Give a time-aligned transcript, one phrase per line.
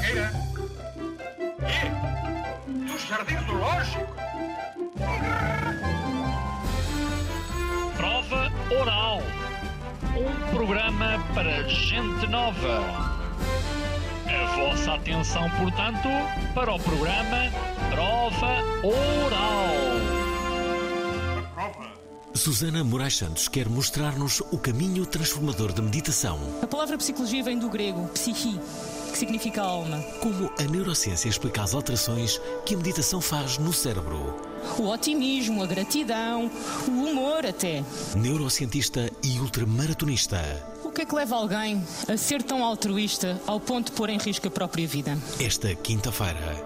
[0.00, 0.32] Figueira?
[1.60, 2.90] E?
[2.90, 4.06] Dos Jardins do Lógico?
[7.96, 9.22] Prova Oral.
[10.16, 13.18] Um programa para gente nova.
[14.26, 16.08] A vossa atenção, portanto,
[16.54, 17.50] para o programa
[17.90, 19.70] Prova Oral.
[21.54, 21.90] Prova.
[22.34, 26.38] Susana Moraes Santos quer mostrar-nos o caminho transformador da meditação.
[26.62, 28.58] A palavra psicologia vem do grego psichi,
[29.20, 30.02] significa alma.
[30.20, 34.34] Como a neurociência explica as alterações que a meditação faz no cérebro.
[34.78, 36.50] O otimismo, a gratidão,
[36.88, 37.84] o humor até.
[38.16, 40.40] Neurocientista e ultramaratonista.
[40.82, 44.18] O que é que leva alguém a ser tão altruísta ao ponto de pôr em
[44.18, 45.16] risco a própria vida?
[45.38, 46.56] Esta quinta-feira,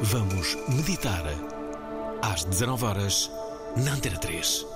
[0.00, 1.24] vamos meditar
[2.22, 3.30] às 19 horas
[3.76, 4.73] na Antena 3.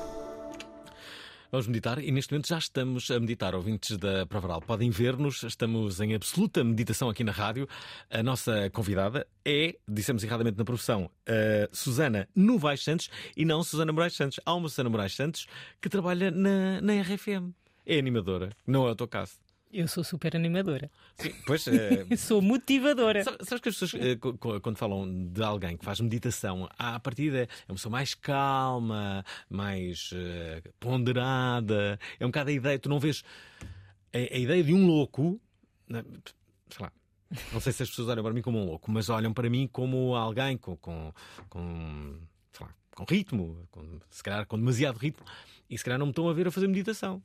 [1.50, 3.54] Vamos meditar e neste momento já estamos a meditar.
[3.54, 7.66] Ouvintes da Provaral podem ver-nos, estamos em absoluta meditação aqui na rádio.
[8.10, 13.90] A nossa convidada é, dissemos erradamente na profissão, a Susana Novaes Santos e não Susana
[13.92, 14.38] Moraes Santos.
[14.44, 15.46] Há uma Susana Moraes Santos
[15.80, 17.54] que trabalha na, na RFM.
[17.86, 19.38] É animadora, não é o teu caso.
[19.70, 20.90] Eu sou super animadora.
[21.16, 21.66] Sim, pois.
[21.68, 23.22] é, sou motivadora.
[23.22, 27.40] Sabe- Sabes que as pessoas, eh, quando falam de alguém que faz meditação, à partida
[27.42, 31.98] é uma pessoa mais calma, mais eh, ponderada.
[32.18, 33.22] É um bocado a ideia, tu não vês
[34.12, 35.40] a, a ideia de um louco,
[35.88, 36.02] né,
[36.70, 36.92] sei lá.
[37.52, 39.68] Não sei se as pessoas olham para mim como um louco, mas olham para mim
[39.70, 41.12] como alguém com, com,
[41.50, 42.18] com,
[42.52, 45.26] sei lá, com ritmo, com, se calhar com demasiado ritmo,
[45.68, 47.22] e se calhar não me estão a ver a fazer meditação.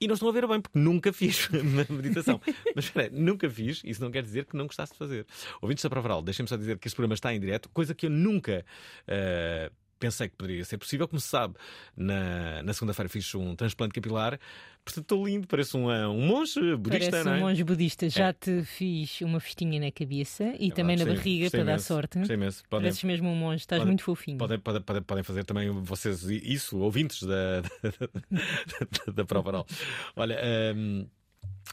[0.00, 1.48] E não estão a ver bem, porque nunca fiz
[1.88, 2.40] meditação.
[2.74, 5.26] Mas espera, nunca fiz, isso não quer dizer que não gostasse de fazer.
[5.60, 8.10] Ouvintes da Provaral, deixem-me só dizer que este programa está em direto, coisa que eu
[8.10, 8.64] nunca
[9.06, 11.06] eh, pensei que poderia ser possível.
[11.08, 11.54] Como se sabe,
[11.96, 14.38] na, na segunda-feira fiz um transplante capilar,
[14.84, 17.36] portanto estou lindo, pareço um, eh, um monge budista, Parece não é?
[17.36, 18.08] um monge budista.
[18.10, 18.32] Já É.
[18.32, 22.18] te fiz uma festinha na cabeça e É também na barriga para dar imenso, sorte.
[22.18, 22.62] Gostei imenso.
[22.68, 24.38] Podem, Pareces mesmo um monge, estás podem- muito fofinho.
[24.38, 29.66] Podem, podem, podem, podem fazer também vocês isso, ouvintes da, da, da prova oral.
[30.14, 30.38] Olha.
[30.76, 31.06] hum,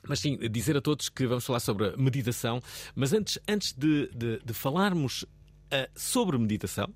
[0.07, 2.59] mas sim, dizer a todos que vamos falar sobre meditação,
[2.95, 5.23] mas antes, antes de, de- de falarmos
[5.72, 6.88] ah, sobre meditação,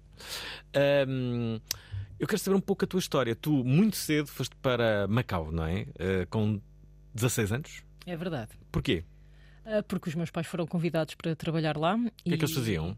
[1.07, 1.59] hum,
[2.19, 3.35] eu quero saber um pouco a tua história.
[3.35, 5.85] Tu, muito cedo, foste para Macau, não é?
[5.99, 6.59] Ah, com
[7.13, 7.83] 16 anos?
[8.05, 8.51] É verdade.
[8.71, 9.03] Porquê?
[9.65, 11.95] Ah, Porque os meus pais foram convidados para trabalhar lá.
[11.95, 12.97] O que é que eles faziam?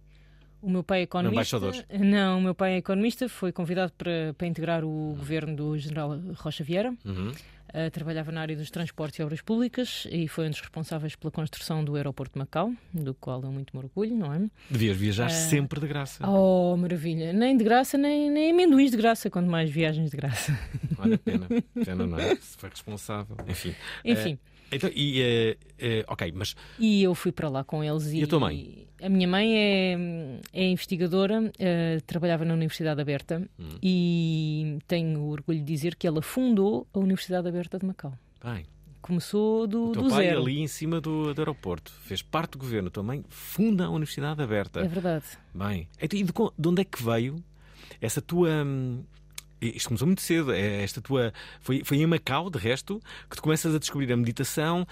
[0.62, 1.58] O meu pai é economista.
[1.58, 1.86] Embaixadores?
[2.00, 6.20] Não, o meu pai é economista, foi convidado para, para integrar o governo do general
[6.36, 6.94] Rocha Vieira.
[7.06, 7.32] Uhum.
[7.72, 11.30] Uh, trabalhava na área dos transportes e obras públicas e foi um dos responsáveis pela
[11.30, 14.42] construção do aeroporto de Macau, do qual eu muito me orgulho, não é?
[14.72, 15.30] Devias viajar Ah.
[15.30, 16.28] sempre de graça.
[16.28, 17.32] Oh, maravilha!
[17.32, 20.52] Nem de graça, nem, nem amendoins de graça, quanto mais viagens de graça.
[20.98, 21.48] Olha a pena.
[21.86, 22.36] Pena, não é?
[22.38, 23.38] Se foi responsável.
[23.48, 23.76] Enfim.
[24.04, 24.40] Enfim,
[24.72, 28.08] Eh, então, e, eh, eh, ok, mas e eu fui para lá com eles.
[28.08, 28.88] E, E a tua mãe?
[29.02, 29.98] A minha mãe é,
[30.54, 33.78] é investigadora, uh, trabalhava na Universidade Aberta Hum.
[33.82, 38.14] e tenho orgulho de dizer que ela fundou a Universidade Aberta de Macau.
[38.44, 38.66] bem,
[39.02, 40.42] Começou do, o teu do pai zero.
[40.42, 43.90] ali em cima do, do aeroporto fez parte do governo, a tua mãe funda a
[43.90, 44.82] Universidade Aberta.
[44.82, 45.26] É verdade.
[45.56, 47.42] Bem, então, e de, de onde é que veio
[48.02, 48.50] essa tua.
[48.66, 49.02] hum,
[49.62, 51.34] Isto começou muito cedo, é esta tua.
[51.60, 54.88] Foi, foi em Macau, de resto, que tu começas a descobrir a meditação.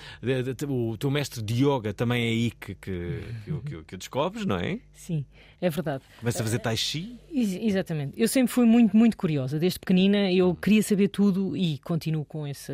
[0.68, 4.58] o teu mestre de yoga também é aí que, que, que, que, o- descobres, não
[4.58, 4.80] é?
[4.94, 5.26] Sim,
[5.62, 6.04] é verdade.
[6.20, 7.18] Começas a fazer tai chi.
[7.32, 8.14] Ex- Exatamente.
[8.20, 9.58] Eu sempre fui muito, muito curiosa.
[9.60, 12.74] Desde pequenina eu queria saber tudo e continuo com essa,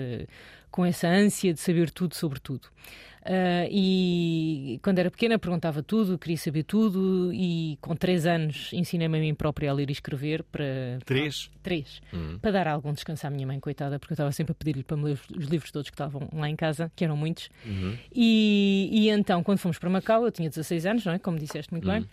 [0.72, 2.68] com essa ânsia de saber tudo sobre tudo.
[3.26, 9.18] Ah, e quando era pequena perguntava tudo, queria saber tudo e com três anos ensinei-me
[9.18, 11.00] a mim própria a ler e escrever para...
[11.06, 11.50] Três.
[11.62, 12.02] Três.
[12.14, 12.38] Hum.
[12.42, 14.98] Para dar algum descanso à minha mãe, coitada, porque eu estava sempre a pedir-lhe para
[14.98, 17.50] me ler os- os livros todos que estavam lá em casa, que eram muitos.
[17.66, 17.98] Uhum.
[18.14, 21.20] E, e então, quando fomos para Macau, eu tinha 16 anos, não é?
[21.20, 22.06] Como disseste muito bem.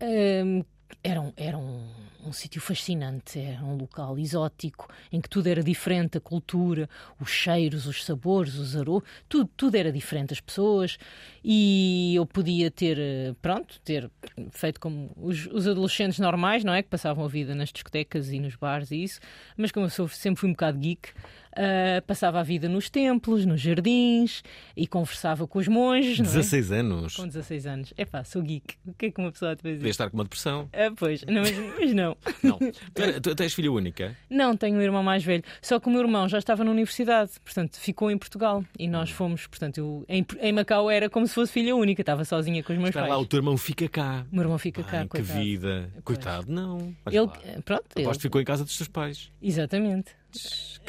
[0.00, 0.62] Hum,
[1.02, 1.80] era um, era um,
[2.28, 6.88] um sítio fascinante, era um local exótico em que tudo era diferente, a cultura,
[7.20, 10.98] os cheiros, os sabores, os aromas, tudo, tudo era diferente, as pessoas.
[11.42, 14.10] E eu podia ter, eh, pronto, ter
[14.50, 16.82] feito como os, os adolescentes normais, não é?
[16.82, 19.20] Que passavam a vida nas discotecas e nos bares e isso,
[19.56, 21.10] mas como eu sou, sempre fui um bocado geek,
[21.56, 24.42] ah, passava a vida nos templos, nos jardins
[24.76, 26.18] e conversava com os monges.
[26.18, 26.28] não é?
[26.28, 27.16] 16 anos.
[27.16, 27.94] Com 16 anos.
[27.96, 28.76] Epá, sou geek.
[28.86, 29.88] O que é que uma pessoa te Devia dizer?
[29.88, 30.68] estar com uma depressão.
[30.72, 32.16] Ah, pois, não, mas, mas não.
[32.42, 32.58] Não.
[32.58, 34.16] Tu, tu- és filha única?
[34.28, 35.42] Não, tenho um irmão mais velho.
[35.62, 38.64] Só que o meu irmão já estava na universidade, portanto, ficou em Portugal.
[38.78, 38.90] E Hum.
[38.90, 42.62] nós fomos, portanto, eu, em, em Macau era como se fosse filha única, estava sozinha
[42.62, 43.16] com os meus Espera pais.
[43.16, 44.24] lá, o teu irmão fica cá.
[44.30, 45.38] O meu irmão fica cá, Ai, que coitado.
[45.40, 45.92] vida.
[46.04, 46.76] Coitado, não.
[47.06, 47.32] Olha Ele, lá.
[47.64, 49.30] pronto, ele, Aposto ficou em casa dos teus pais.
[49.42, 50.16] exatamente.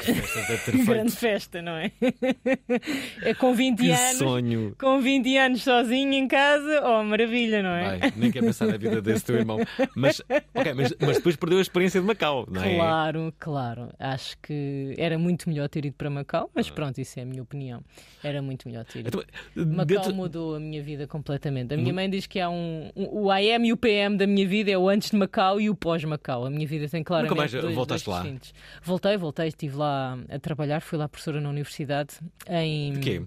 [0.00, 1.92] Que festa deve ter Grande festa, não é?
[3.22, 4.16] é com 20 Que anos.
[4.18, 4.74] sonho.
[4.78, 7.98] Com 20 anos sozinho em casa, oh, maravilha, não é?
[8.02, 9.58] Ai, nem quero pensar na vida desse teu irmão.
[9.94, 10.20] Mas,
[10.54, 12.76] ok, mas, mas depois perdeu a experiência de Macau, não é?
[12.76, 13.88] Claro, claro.
[13.98, 16.50] Acho que era muito melhor ter ido para Macau, Ah.
[16.54, 17.82] mas pronto, isso é a minha opinião.
[18.22, 19.08] Era muito melhor ter ido.
[19.08, 21.74] Então, Macau dentro- mudou a minha vida completamente.
[21.74, 24.46] A minha mãe diz que há um, um- O AM e o PM da minha
[24.46, 26.46] vida é o antes de Macau e o pós-Macau.
[26.46, 27.36] A minha vida tem claramente.
[27.36, 28.22] mais dois, voltaste dois lá?
[28.22, 28.54] distintos.
[28.82, 32.14] Voltei, voltei, estive lá a trabalhar, fui lá professora na universidade
[32.48, 32.94] em.
[32.94, 33.22] De quê?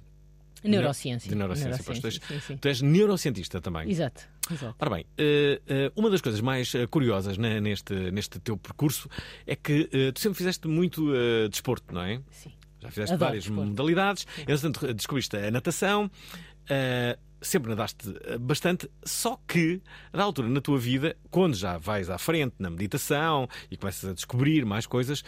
[0.64, 1.30] Neurociência.
[1.30, 2.20] De neurociência, pois, tu és-.
[2.62, 3.90] Tu és neurocientista também.
[3.90, 4.76] Exato, exato.
[4.80, 9.10] Ora bem, eh, eh, uma das coisas mais eh, curiosas né, neste, neste teu percurso
[9.46, 12.22] é que tu sempre fizeste muito eh, desporto, não é?
[12.32, 12.52] Sim.
[12.82, 13.70] Já fizeste Adoro várias desporto.
[13.70, 16.10] modalidades, entretanto descobriste a natação,
[16.70, 18.08] eh, sempre nadaste
[18.40, 19.82] bastante, só que,
[20.14, 24.14] na altura na tua vida, quando já vais à frente na meditação e começas a
[24.14, 25.24] descobrir mais coisas,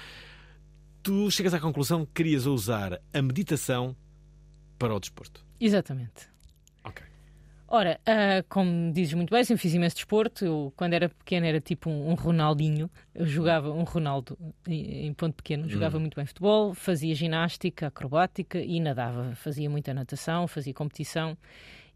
[1.05, 3.95] tu chegas à conclusão que querias usar a meditação
[4.79, 5.45] para o desporto.
[5.61, 6.27] Exatamente.
[6.83, 7.05] Ok.
[7.67, 10.43] Ora, ah, como dizes muito bem, sempre fiz imenso desporto.
[10.43, 12.89] Eu, quando era pequena, era tipo um, um Ronaldinho.
[13.13, 14.35] Eu jogava um Ronaldo
[14.67, 15.69] em, em ponto pequeno.
[15.69, 19.35] Jogava muito bem futebol, fazia ginástica, acrobática e nadava.
[19.35, 21.37] Fazia muita natação, fazia competição.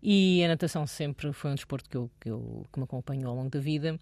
[0.01, 3.35] E a natação sempre foi um desporto que, eu, que, eu, que me acompanhou ao
[3.35, 3.99] longo da vida.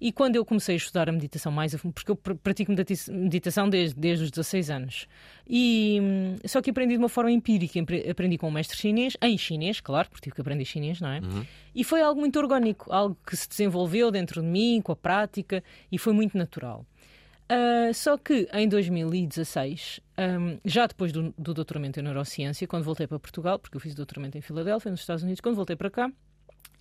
[0.00, 2.70] E quando eu comecei a estudar a meditação mais, a fundo, porque eu pr- pratico
[2.70, 5.06] medita- meditação desde, desde os 16 anos,
[5.48, 7.80] e, hum, só que aprendi de uma forma empírica,
[8.10, 11.20] aprendi com um mestre chinês, em chinês, claro, porque tive que aprender chinês, não é?
[11.74, 15.62] E foi algo muito orgânico, algo que se desenvolveu dentro de mim, com a prática,
[15.90, 16.84] e foi muito natural.
[17.48, 23.06] Ah, só que em 2016, ahm, já depois do, do doutoramento em neurociência, quando voltei
[23.06, 26.12] para Portugal, porque eu fiz doutoramento em Filadélfia, nos Estados Unidos, quando voltei para cá,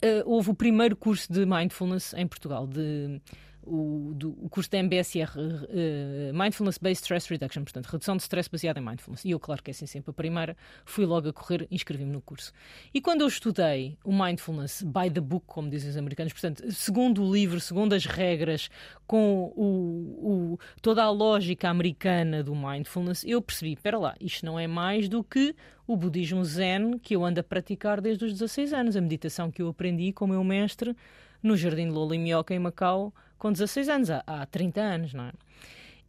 [0.01, 3.21] ah, houve o primeiro curso de mindfulness em Portugal, de,
[3.67, 5.29] o, do- o curso da MBSR,
[5.69, 9.25] eh, Mindfulness Based Stress Reduction, portanto, redução de stress baseada em mindfulness.
[9.25, 10.55] E eu, claro que é assim sempre a primeira,
[10.85, 12.51] fui logo a correr inscrevi-me no curso.
[12.93, 17.23] E quando eu estudei o mindfulness by the book, como dizem os americanos, portanto, segundo
[17.23, 18.69] o livro, segundo as regras,
[19.05, 24.57] com o, o- toda a lógica americana do mindfulness, eu percebi, espera lá, isto não
[24.59, 25.55] é mais do que
[25.85, 29.61] o budismo zen que eu ando a praticar desde os 16 anos, a meditação que
[29.61, 30.95] eu aprendi com o meu mestre
[31.41, 35.31] no Jardim de Lola em Macau, com 16 anos, há, há 30 anos, não é?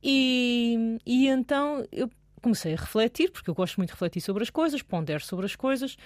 [0.03, 2.09] E, e então eu
[2.41, 5.57] comecei a refletir, porque eu gosto muito de refletir sobre as coisas, pondero sobre as
[5.57, 5.97] coisas,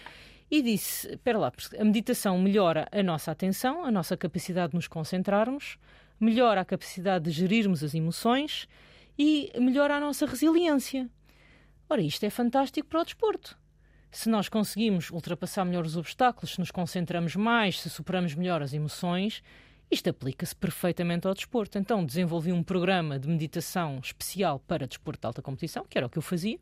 [0.51, 4.89] e disse: espera lá, a meditação melhora a nossa atenção, a nossa capacidade de nos
[4.89, 5.79] concentrarmos,
[6.19, 8.69] melhora a capacidade de gerirmos as emoções
[9.19, 11.09] e melhora a nossa resiliência.
[11.89, 13.59] Ora, isto é fantástico para o desporto.
[14.11, 18.75] Se nós conseguimos ultrapassar melhor os obstáculos, se nos concentramos mais, se superamos melhor as
[18.75, 19.43] emoções,
[19.93, 21.79] isto aplica-se perfeitamente ao desporto.
[21.79, 26.11] Então desenvolvi um programa de meditação especial para desporto de alta competição, que era o
[26.11, 26.59] que eu fazia,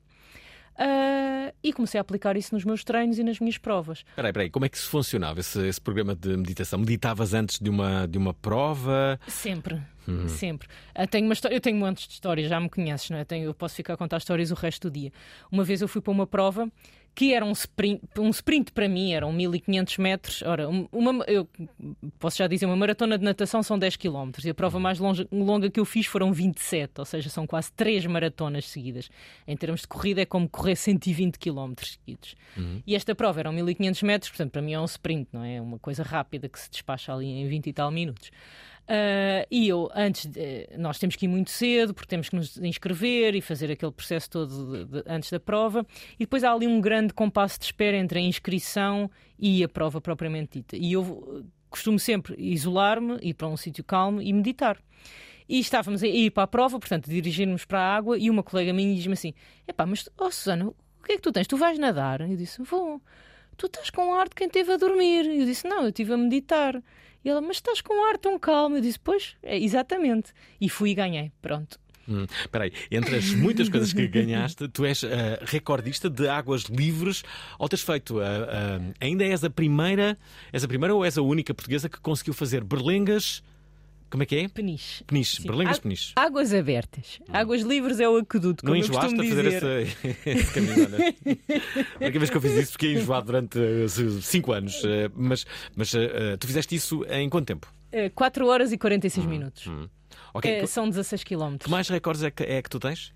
[0.77, 3.99] ah, e comecei a aplicar isso nos meus treinos e nas minhas provas.
[3.99, 6.79] Espera aí, espera aí, como é que se funcionava esse, esse programa de meditação?
[6.79, 9.21] Meditavas antes de uma, de uma prova?
[9.27, 9.81] Sempre,
[10.29, 10.69] sempre.
[10.95, 13.25] Ah, tenho uma história, eu tenho montes de histórias, já me conheces, não é?
[13.25, 15.13] Tenho, eu posso ficar a contar histórias o resto do dia.
[15.53, 16.71] Uma vez eu fui para uma prova
[17.15, 20.43] que era um sprint, um sprint para mim, eram 1500 metros.
[20.43, 21.47] Ora, um- uma, eu
[22.19, 25.27] posso já dizer, uma maratona de natação são 10 km e a prova mais longe-
[25.31, 29.11] longa que eu fiz foram 27, ou seja, são quase 3 maratonas seguidas.
[29.47, 32.35] Em termos de corrida, é como correr 120 km seguidos.
[32.87, 35.57] E esta prova eram 1500 metros, portanto, para mim é um sprint, não é?
[35.57, 38.31] É uma coisa rápida que se despacha ali em 20 e tal minutos.
[38.93, 42.57] Ah, e eu, antes, de- nós temos que ir muito cedo, porque temos que nos
[42.59, 45.87] inscrever e fazer aquele processo todo de- de- antes da prova.
[46.17, 50.01] E depois há ali um grande compasso de espera entre a inscrição e a prova
[50.01, 50.77] propriamente dita.
[50.77, 54.77] E eu costumo sempre isolar-me, ir para um sítio calmo e meditar.
[55.49, 58.73] E estávamos a ir para a prova, portanto, dirigirmos para a água, e uma colega
[58.73, 59.33] minha diz-me assim:
[59.69, 61.47] Epá, mas, oh Susana, o que é que tu tens?
[61.47, 62.23] Tu vais nadar?
[62.23, 63.01] Eu disse: Vou.
[63.57, 65.27] Tu estás com ar de quem esteve a dormir.
[65.27, 66.83] Eu disse: Não, eu estive a meditar.
[67.25, 68.77] E ela: Mas estás com ar tão calmo.
[68.77, 70.33] Eu disse: Pois, é, exatamente.
[70.61, 71.33] E fui e ganhei.
[71.41, 71.79] Pronto.
[72.09, 76.63] Hum, Espera aí, entre as muitas coisas que ganhaste, tu és ah, recordista de águas
[76.63, 77.23] livres
[77.59, 78.19] ou tens feito.
[78.19, 80.19] ah, ah, ainda és a primeira,
[80.53, 83.45] és a primeira ou és a única portuguesa que conseguiu fazer berlengas
[84.11, 84.49] Como é que é?
[84.49, 85.05] Peniche.
[85.05, 86.13] Peniche, berlengas peniche.
[86.17, 87.21] Águas abertas.
[87.29, 91.15] Águas livres é o aqueduto, Não como enjoaste a fazer esse, esse caminho, olha.
[92.01, 94.83] A única vez que eu fiz isso fiquei enjoado durante 5 anos.
[94.85, 97.73] eh, Mas, mas eh, eh, tu fizeste isso em quanto tempo?
[98.15, 99.69] 4 horas e Hum, 46 minutos.
[100.35, 100.51] Ok.
[100.51, 101.57] É, que- são 16 km.
[101.59, 103.13] que mais recordes é que, é que tu tens?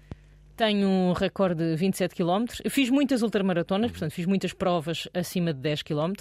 [0.56, 2.44] Tenho um recorde de 27 km.
[2.62, 6.12] Eu fiz muitas ultramaratonas, portanto, fiz muitas provas acima de 10 km.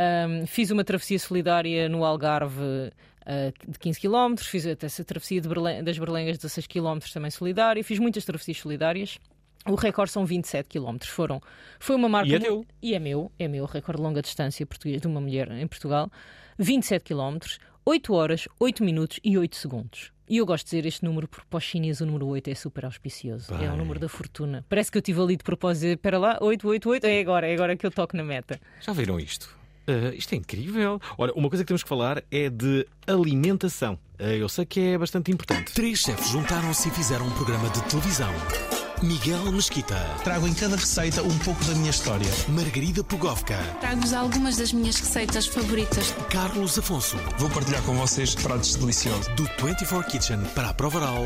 [0.00, 2.90] Ahm, fiz uma travessia solidária no Algarve
[3.26, 4.34] ah, de 15 km.
[4.38, 7.84] Fiz até essa travessia Berlen- das Berlengas de 16 km também solidária.
[7.84, 9.18] Fiz muitas travessias solidárias.
[9.66, 10.96] O recorde são 27 km.
[11.04, 11.38] Foram,
[11.78, 12.30] foi uma marca.
[12.30, 12.64] E é teu?
[12.80, 16.10] E é meu, é meu, recorde de longa distância português de uma mulher em Portugal.
[16.58, 17.38] 27 km,
[17.84, 20.12] 8 horas, 8 minutos e 8 segundos.
[20.26, 22.54] E eu gosto de dizer este número porque para os chineses o número 8 é
[22.54, 23.52] super auspicioso.
[23.52, 23.68] É Bem.
[23.70, 24.64] o número da fortuna.
[24.68, 25.82] Parece que eu estive ali de propósito.
[25.82, 28.58] dizer, Espera lá, 8, 8, 8, é agora, é agora que eu toco na meta.
[28.80, 29.58] Já viram isto?
[29.86, 31.00] Ah, isto é incrível.
[31.18, 33.98] Olha, uma coisa que temos que falar é de alimentação.
[34.18, 35.72] Ah, eu sei que é bastante importante.
[35.72, 38.32] Três chefes juntaram-se e fizeram um programa de televisão.
[39.02, 42.30] Miguel Mesquita, Trago em cada receita um pouco da minha história.
[42.48, 46.12] Margarida Pugovka, Trago-vos algumas das minhas receitas favoritas.
[46.28, 49.26] Carlos Afonso, Vou partilhar com vocês pratos deliciosos.
[49.36, 51.22] do 24 Kitchen para a prova oral,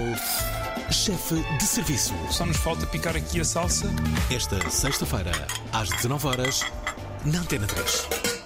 [0.88, 2.14] chefe de serviço.
[2.30, 3.90] Só nos falta picar aqui a salsa.
[4.30, 5.32] Esta sexta-feira,
[5.73, 6.64] às 19 horas
[7.25, 8.43] na Antena 3.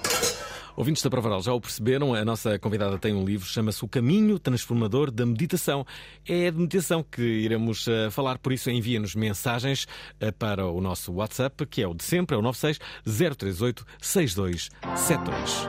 [0.79, 4.39] Ouvintes da Provaral já o perceberam, a nossa convidada tem um livro, chama-se O Caminho
[4.39, 5.85] Transformador da Meditação.
[6.25, 9.89] É de meditação que iremos eh, falar, por isso envia-nos mensagens
[10.21, 12.79] eh, para o nosso WhatsApp, que é o de sempre, é o 96
[13.37, 15.67] 038 6272.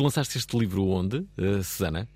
[0.00, 2.08] Tu lançaste este livro onde, eh, Susana?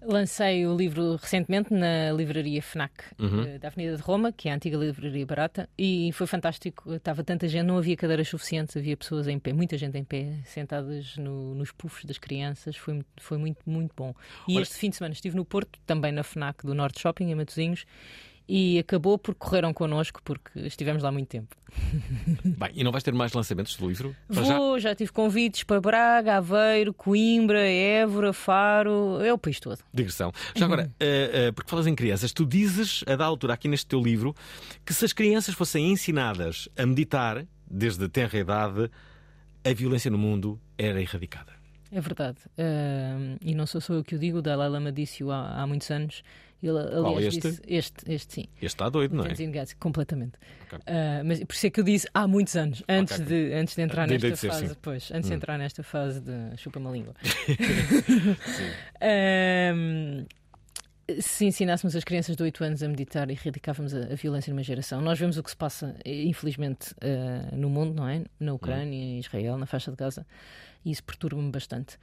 [0.00, 3.42] Lancei o livro recentemente na livraria FNAC Uhum.
[3.42, 6.92] eh, da Avenida de Roma, que é a antiga livraria barata, e foi fantástico.
[6.94, 10.32] Estava tanta gente, não havia cadeiras suficientes, havia pessoas em pé, muita gente em pé,
[10.44, 12.76] sentadas no- nos puffs das crianças.
[12.76, 14.14] Foi, muito- foi muito, muito bom.
[14.46, 17.32] E Olha- este fim de semana estive no Porto, também na FNAC do Norte Shopping,
[17.32, 17.84] em Matosinhos,
[18.48, 21.56] e acabou porque correram connosco, porque estivemos lá muito tempo.
[22.44, 24.14] Bem, e não vais ter mais lançamentos do livro?
[24.28, 24.58] Para já?
[24.58, 29.78] Vou, já tive convites para Braga, Aveiro, Coimbra, Évora, Faro, é o país todo.
[29.92, 30.32] Digressão.
[30.54, 33.86] Já agora, eh, eh, porque falas em crianças, tu dizes, a da altura, aqui neste
[33.86, 34.34] teu livro,
[34.84, 38.90] que se as crianças fossem ensinadas a meditar, desde tenra idade,
[39.64, 41.52] a violência no mundo era erradicada.
[41.90, 42.38] É verdade.
[42.58, 45.66] Ahm, e não sou só eu que o digo, o Dalai Lama disse-o há, há
[45.66, 46.22] muitos anos.
[46.62, 47.40] Ele, aliás, este?
[47.50, 47.94] disse- este?
[48.12, 48.44] Este, sim.
[48.56, 49.34] Este está doido, não é?
[49.34, 50.32] Gyatso, completamente.
[50.72, 50.78] Ok.
[50.86, 53.26] Ah, mas por isso é que eu disse há muitos anos, antes, Ok.
[53.26, 54.66] de, antes de entrar nesta de fase.
[54.66, 54.72] sim.
[54.72, 54.76] Hum.
[54.80, 57.14] Pois, antes de entrar nesta fase de chupa-me a língua.
[59.00, 60.24] Ahm,
[61.20, 65.00] se ensinássemos as crianças de 8 anos a meditar, erradicávamos a, a violência numa geração.
[65.02, 68.24] Nós vemos o que se passa, infelizmente, ah, no mundo, não é?
[68.40, 70.26] Na Ucrânia, em Israel, na faixa de Gaza,
[70.84, 71.98] e isso perturba-me bastante.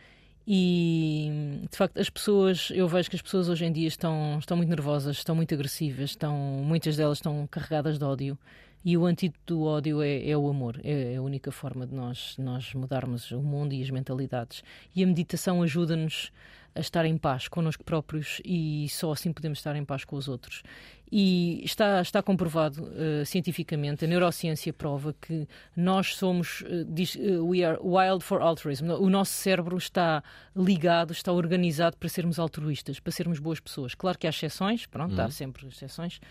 [0.48, 4.57] E de facto, as pessoas, eu vejo que as pessoas hoje em dia estão, estão
[4.57, 8.38] muito nervosas, estão muito agressivas, estão, muitas delas estão carregadas de ódio.
[8.83, 11.93] E o antídoto do ódio é, é o amor, é, é a única forma de
[11.93, 14.63] nós, nós mudarmos o mundo e as mentalidades.
[14.95, 16.31] E a meditação ajuda-nos
[16.74, 20.27] a estar em paz connosco próprios e só assim podemos estar em paz com os
[20.27, 20.63] outros.
[21.12, 27.38] E está, está comprovado eh, cientificamente, a neurociência prova que nós somos, eh, diz, eh,
[27.38, 28.89] we are wild for altruism.
[28.91, 30.24] O nosso cérebro está
[30.56, 33.94] ligado, está organizado para sermos altruístas, para sermos boas pessoas.
[33.94, 36.22] Claro que há exceções, pronto, há sempre exceções,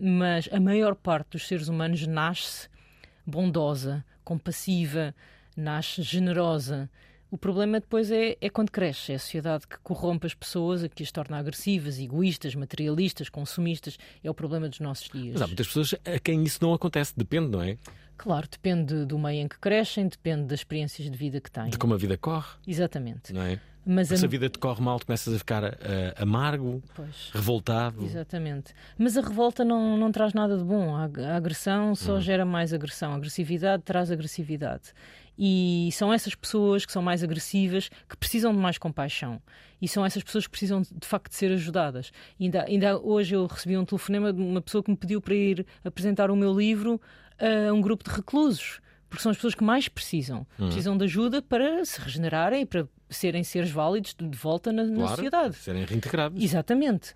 [0.00, 2.68] mas a maior parte dos seres humanos nasce
[3.24, 5.14] bondosa, compassiva,
[5.56, 6.90] nasce generosa.
[7.32, 10.88] O problema depois é, é quando cresce, é a sociedade que corrompe as pessoas, a
[10.90, 13.96] que as torna agressivas, egoístas, materialistas, consumistas.
[14.22, 15.32] É o problema dos nossos dias.
[15.32, 17.78] Mas há muitas pessoas a quem isso não acontece, depende, não é?
[18.18, 21.70] Claro, depende do meio em que crescem, depende das experiências de vida que têm.
[21.70, 23.32] De como a vida corre, Exatamente.
[23.32, 23.58] não é?
[23.84, 24.28] Mas Porque se a...
[24.28, 27.30] a vida te corre mal, tu começas a ficar eh, amargo, Pois.
[27.32, 28.04] revoltado.
[28.04, 28.74] Exatamente.
[28.96, 30.94] Mas a revolta não, não traz nada de bom.
[30.94, 33.12] A, a agressão só gera mais agressão.
[33.12, 34.92] A agressividade traz agressividade.
[35.44, 39.42] E são essas pessoas que são mais agressivas que precisam de mais compaixão.
[39.80, 42.12] E são essas pessoas que precisam de, facto de ser ajudadas.
[42.40, 45.66] Ainda, ainda hoje eu recebi um telefonema de uma pessoa que me pediu para ir
[45.84, 47.00] apresentar o meu livro
[47.40, 48.80] a um grupo de reclusos.
[49.10, 50.46] porque são as pessoas que mais precisam.
[50.56, 54.94] Precisam de ajuda para se regenerarem e para serem seres válidos de volta na, na
[54.94, 55.54] Claro, sociedade.
[55.56, 56.42] serem reintegrados.
[56.42, 57.14] Exatamente.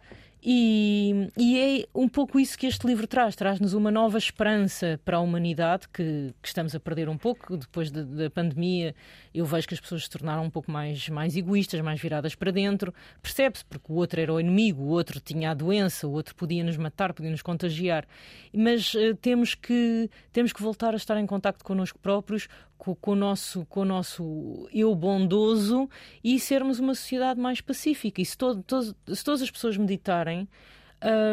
[0.48, 3.34] E, e é um pouco isso que este livro traz.
[3.34, 7.56] Traz-nos uma nova esperança para a humanidade que, que estamos a perder um pouco.
[7.56, 8.94] Depois de- da pandemia,
[9.34, 12.52] eu vejo que as pessoas se tornaram um pouco mais, mais egoístas, mais viradas para
[12.52, 12.94] dentro.
[13.20, 16.62] Percebe-se, porque o outro era o inimigo, o outro tinha a doença, o outro podia
[16.62, 18.06] nos matar, podia nos contagiar.
[18.54, 22.46] Mas eh, temos, que, temos que voltar a estar em contacto connosco próprios,
[22.78, 25.88] com, com o nosso, com o nosso eu bondoso
[26.22, 28.20] e sermos uma sociedade mais pacífica.
[28.20, 30.48] E se, todo- todo- se todas as pessoas meditarem,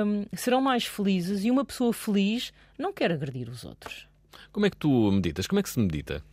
[0.06, 4.08] hum, serão mais felizes e uma pessoa feliz não quer agredir os outros.
[4.52, 5.48] Como é que tu meditas?
[5.48, 6.24] Como é que se medita?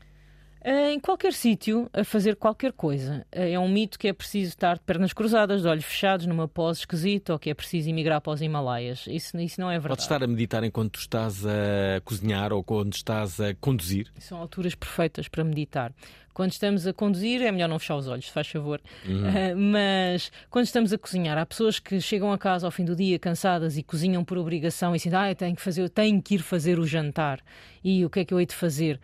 [0.62, 3.24] Eh, Em qualquer sítio, a fazer qualquer coisa.
[3.32, 6.46] Eh, É um mito que é preciso estar de pernas cruzadas, de olhos fechados, numa
[6.48, 9.06] pose esquisita, ou que é preciso emigrar para os Himalaias.
[9.06, 9.88] Isso, isso não é verdade.
[9.90, 14.08] Podes estar a meditar enquanto estás a cozinhar ou quando estás a conduzir?
[14.18, 15.92] São alturas perfeitas para meditar.
[16.32, 18.80] Quando estamos a conduzir, é melhor não fechar os olhos, se faz favor.
[19.04, 22.94] Ah, mas quando estamos a cozinhar, há pessoas que chegam a casa ao fim do
[22.94, 26.20] dia cansadas e cozinham por obrigação e dizem, ah, eu tenho que, fazer, eu tenho
[26.22, 27.40] que ir fazer o jantar.
[27.82, 29.00] E o que é que eu hei de fazer?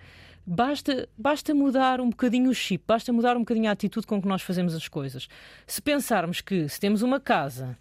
[0.47, 4.29] Basta, basta mudar um bocadinho o chip, basta mudar um bocadinho a atitude com que
[4.29, 5.29] nós fazemos as coisas.
[5.67, 7.77] Se pensarmos que se temos uma casa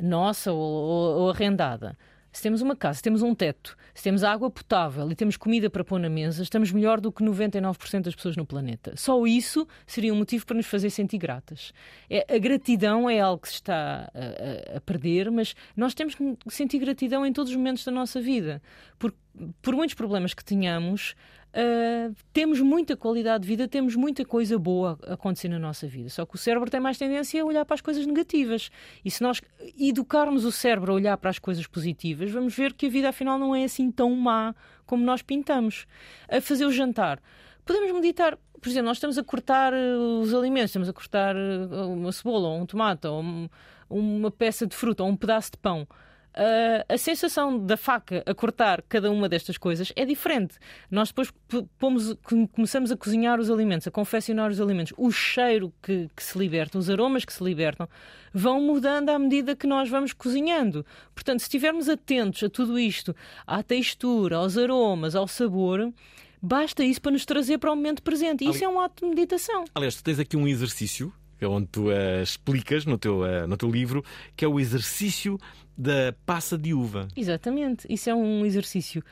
[0.00, 1.96] nossa ou, ou- ou arrendada,
[2.32, 5.70] se temos uma casa, se temos um teto, se temos água potável e temos comida
[5.70, 8.94] para pôr na mesa, estamos melhor do que 99% das pessoas no planeta.
[8.94, 11.72] Só isso seria um motivo para nos fazer sentir gratas.
[12.10, 16.36] É, a gratidão é algo que se está a, a- perder, mas nós temos que
[16.48, 18.60] sentir gratidão em todos os momentos da nossa vida.
[18.98, 19.14] Por,
[19.62, 21.14] por muitos problemas que tenhamos,
[21.58, 26.10] ah, temos muita qualidade de vida, temos muita coisa boa a acontecer na nossa vida.
[26.10, 28.70] Só que o cérebro tem mais tendência a olhar para as coisas negativas.
[29.02, 29.40] E se nós
[29.78, 33.38] educarmos o cérebro a olhar para as coisas positivas, vamos ver que a vida afinal
[33.38, 35.86] não é assim tão má como nós pintamos.
[36.28, 37.20] A fazer o jantar.
[37.64, 38.38] Podemos meditar.
[38.60, 42.48] Por exemplo, nós estamos a cortar eh, os alimentos, estamos a cortar eh, uma cebola,
[42.48, 43.48] ou um tomate, ou um-
[43.88, 45.86] uma peça de fruta, ou um pedaço de pão.
[46.38, 50.56] Ah, a sensação da faca a cortar cada uma destas coisas é diferente.
[50.90, 51.32] Nós depois
[51.78, 54.92] pomos- com- começamos a cozinhar os alimentos, a confeccionar os alimentos.
[54.98, 57.88] O cheiro que, que se liberta, os aromas que se libertam,
[58.34, 60.84] vão mudando à medida que nós vamos cozinhando.
[61.14, 65.90] Portanto, se estivermos atentos a tudo isto, à textura, aos aromas, ao sabor,
[66.42, 68.44] basta isso para nos trazer para o momento presente.
[68.44, 69.64] E isso é um ato de meditação.
[69.74, 73.46] Aliás, tu tens aqui um exercício que é onde tu eh, explicas no teu, eh,
[73.46, 74.02] no teu livro,
[74.34, 75.38] que é o exercício
[75.76, 77.08] da passa de uva.
[77.16, 77.86] Exatamente.
[77.88, 79.02] Isso é um exercício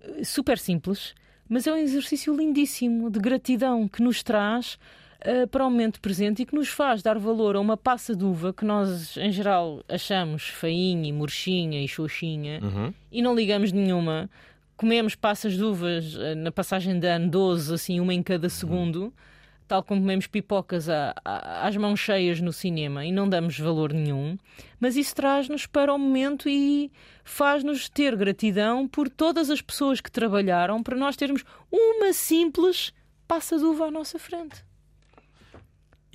[0.00, 1.14] eh, super simples,
[1.48, 4.78] mas é um exercício lindíssimo de gratidão que nos traz
[5.20, 8.24] eh, para o momento presente e que nos faz dar valor a uma passa de
[8.24, 12.60] uva que nós, em geral, achamos feinha, e murchinha e xoxinha
[13.10, 14.30] e não ligamos nenhuma.
[14.76, 19.12] Comemos passas de uvas eh, na passagem de ano 12, assim, uma em cada segundo.
[19.68, 20.86] Tal como comemos pipocas
[21.24, 24.38] às mãos cheias no cinema e não damos valor nenhum,
[24.78, 26.90] mas isso traz-nos para o momento e
[27.24, 32.92] faz-nos ter gratidão por todas as pessoas que trabalharam para nós termos uma simples
[33.26, 34.64] passa de uva à nossa frente.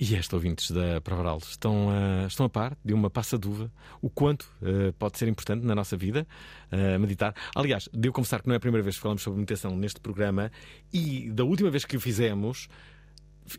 [0.00, 3.70] E estes ouvintes da Provaral estão, a- estão a par de uma passa de uva,
[4.00, 6.26] o quanto eh, pode ser importante na nossa vida
[6.72, 7.34] eh, meditar.
[7.54, 10.50] Aliás, devo confessar que não é a primeira vez que falamos sobre meditação neste programa
[10.92, 12.66] e da última vez que o fizemos,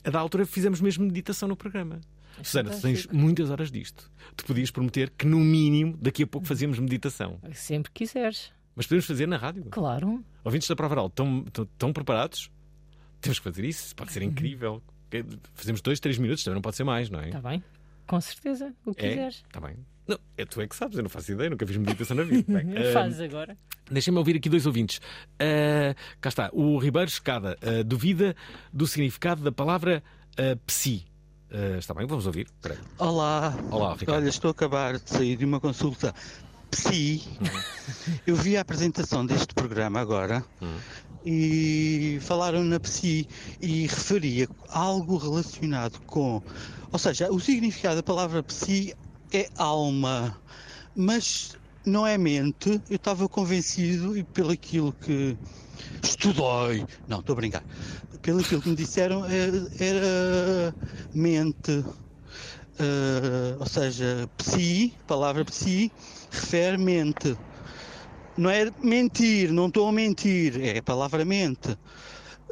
[0.03, 1.99] a da altura fizemos mesmo meditação no programa.
[2.41, 4.09] Susana, tu tens muitas horas disto.
[4.35, 7.39] Tu podias prometer que, no mínimo, daqui a pouco fazíamos meditação.
[7.53, 8.51] Sempre quiseres.
[8.75, 9.65] Mas podemos fazer na rádio.
[9.69, 10.23] Claro.
[10.43, 12.49] Ouvintes da Provaral, estão, estão, estão preparados?
[13.21, 14.81] Temos que fazer isso, pode ser incrível.
[15.11, 17.27] Que- Fazemos dois, três minutos, também não pode ser mais, não é?
[17.27, 17.63] Está bem?
[18.07, 18.73] Com certeza.
[18.83, 19.09] O que É?
[19.09, 19.35] quiseres.
[19.47, 19.77] Está bem.
[20.07, 22.43] Não, é tu é que sabes, eu não faço ideia, nunca fiz meditação na vida.
[22.51, 23.57] Bem, ah, Fazes agora.
[23.89, 24.99] Deixem-me ouvir aqui dois ouvintes.
[25.39, 28.35] Ah, cá está, o Ribeiro Escada ah, duvida
[28.71, 30.03] do significado da palavra
[30.37, 31.05] ah, psi.
[31.77, 32.47] Está bem, vamos ouvir.
[32.47, 32.79] Espera aí.
[32.97, 33.55] Olá.
[33.69, 34.17] Olá, Ricardo.
[34.17, 36.11] Olha, estou a acabar de sair de uma consulta
[36.71, 37.21] psi.
[38.25, 40.43] Eu vi a apresentação deste programa agora
[41.23, 43.27] e falaram na psi
[43.61, 46.41] e referia algo relacionado com.
[46.91, 48.95] Ou seja, o significado da palavra psi
[49.33, 50.37] é alma,
[50.95, 52.81] mas não é mente.
[52.89, 55.35] Eu estava convencido e pelo aquilo que
[56.03, 56.85] estudei.
[57.07, 57.63] Não, estou a brincar.
[58.21, 60.75] Pelo aquilo que me disseram, era, era
[61.13, 61.83] mente.
[62.79, 65.91] Uh, ou seja, psi, palavra psi,
[66.31, 67.37] refere mente.
[68.37, 71.77] Não é mentir, não estou a mentir, é a palavra mente.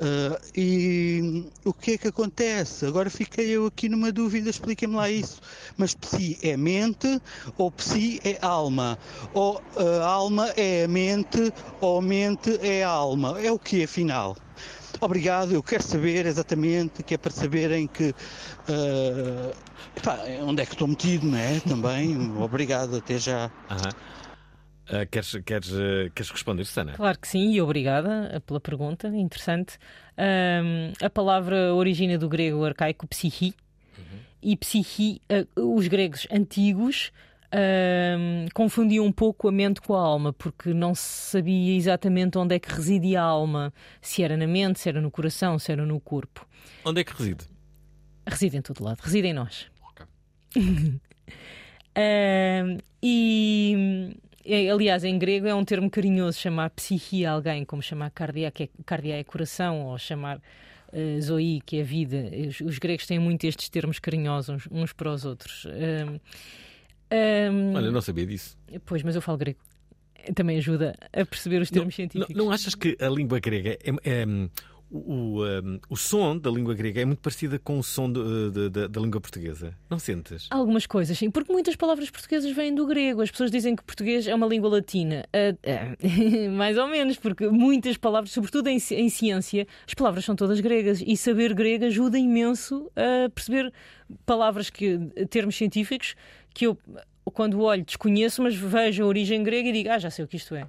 [0.01, 2.87] Uh, e o que é que acontece?
[2.87, 5.39] Agora fiquei eu aqui numa dúvida, expliquem-me lá isso.
[5.77, 7.21] Mas psi é mente
[7.55, 8.97] ou psi é alma?
[9.31, 13.39] Ou uh, alma é a mente ou mente é a alma?
[13.39, 14.35] É o que afinal?
[14.99, 18.13] Obrigado, eu quero saber exatamente, que é para saberem que
[18.67, 19.55] eh,
[19.95, 21.59] epá, onde é que estou metido, não é?
[21.61, 23.51] Também, obrigado, até já.
[23.69, 23.89] Aham.
[24.91, 26.93] Ah, queres, queres, eh, queres responder, Susana?
[26.93, 29.77] Claro que sim, e obrigada pela pergunta, interessante.
[31.01, 33.53] A palavra origina do grego arcaico psihi,
[34.41, 37.11] e psihi, ah, os gregos antigos
[38.53, 42.59] confundiam um pouco a mente com a alma, porque não se sabia exatamente onde é
[42.59, 45.99] que residia a alma, se era na mente, se era no coração, se era no
[45.99, 46.47] corpo.
[46.85, 47.45] Onde é que reside?
[48.25, 49.67] Reside em todo lado, reside em nós.
[49.89, 50.05] Ok.
[51.93, 54.15] Ahm, e
[54.71, 58.63] aliás, em grego é um termo carinhoso chamar psique a alguém, como chamar cardia, que
[58.63, 60.41] é, cardia é coração, ou chamar
[60.93, 62.29] eh, zoe, que é vida.
[62.47, 65.65] Os, os gregos têm muito estes termos carinhosos uns, uns para os outros.
[65.65, 66.19] Ahm,
[67.09, 68.57] ahm, Olha, eu não sabia disso.
[68.85, 69.59] Pois, mas eu falo grego.
[70.35, 72.35] Também ajuda a perceber os termos Não, científicos.
[72.35, 74.25] não achas que a língua grega é, é,
[74.91, 78.69] o, hum, o som da língua grega é muito parecida com o som do- de-
[78.69, 79.73] de- da língua portuguesa?
[79.89, 80.47] Não sentes?
[80.49, 83.21] Algumas coisas, sim, porque muitas palavras portuguesas vêm do grego.
[83.21, 85.25] As pessoas dizem que português é uma língua latina.
[85.33, 85.95] Ah, ah,
[86.51, 91.01] mais ou menos, porque muitas palavras, sobretudo em, em ciência, as palavras são todas gregas
[91.05, 93.71] e saber grego ajuda imenso a perceber
[94.25, 94.97] palavras que,
[95.29, 96.15] termos científicos,
[96.53, 96.77] que eu,
[97.25, 100.35] quando olho, desconheço, mas vejo a origem grega e digo, ah, já sei o que
[100.35, 100.67] isto é.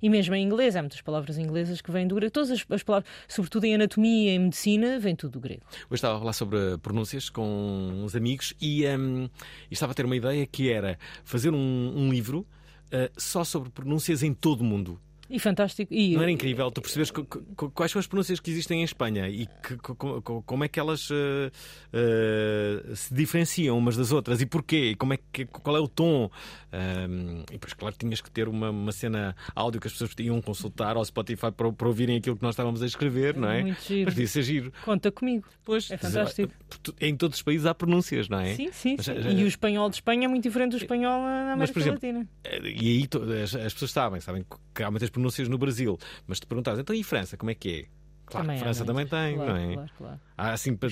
[0.00, 2.32] E mesmo em inglês, há muitas palavras inglesas que vêm do grego.
[2.32, 5.62] Todas as, as palavras, sobretudo em anatomia em medicina, vem tudo do grego.
[5.90, 9.28] Hoje estava a falar sobre pronúncias com uns amigos e, e
[9.70, 12.46] estava a ter uma ideia que era fazer um, um livro
[12.92, 15.00] ah, só sobre pronúncias em todo o mundo.
[15.30, 15.92] E fantástico.
[15.92, 17.10] E, Não era incrível tu percebes
[17.74, 20.68] quais são as pronúncias que existem em Espanha e que- co- co- co- como é
[20.68, 21.50] que elas eh,
[21.92, 24.94] eh, se diferenciam umas das outras e porquê?
[24.96, 26.30] Como é que, qual é o tom?
[26.72, 30.40] Ahm, e depois, claro, tinhas que ter uma, uma cena áudio que as pessoas iam
[30.40, 33.62] consultar ao Spotify para, para ouvirem aquilo que nós estávamos a escrever, não é?
[33.62, 34.04] Muito giro.
[34.06, 34.72] Mas podia ser giro.
[34.84, 35.46] Conta comigo.
[35.64, 36.52] Pois, É fantástico.
[37.00, 38.54] Em todos os países há pronúncias, não é?
[38.54, 39.12] Sim, sim, Mas, sim.
[39.12, 41.80] eh, E o espanhol de Espanha é muito diferente do espanhol na Mas, América por
[41.80, 42.28] exemplo, Latina.
[42.80, 43.08] E aí
[43.42, 46.94] as, as pessoas sabem, sabem que há muitas pronúncias no Brasil, mas te perguntares, então
[46.94, 47.84] e França, como é que é?
[48.24, 49.74] Claro, Também há França também tem, Claro, não é?
[49.74, 50.20] claro, claro.
[50.36, 50.88] Há assim para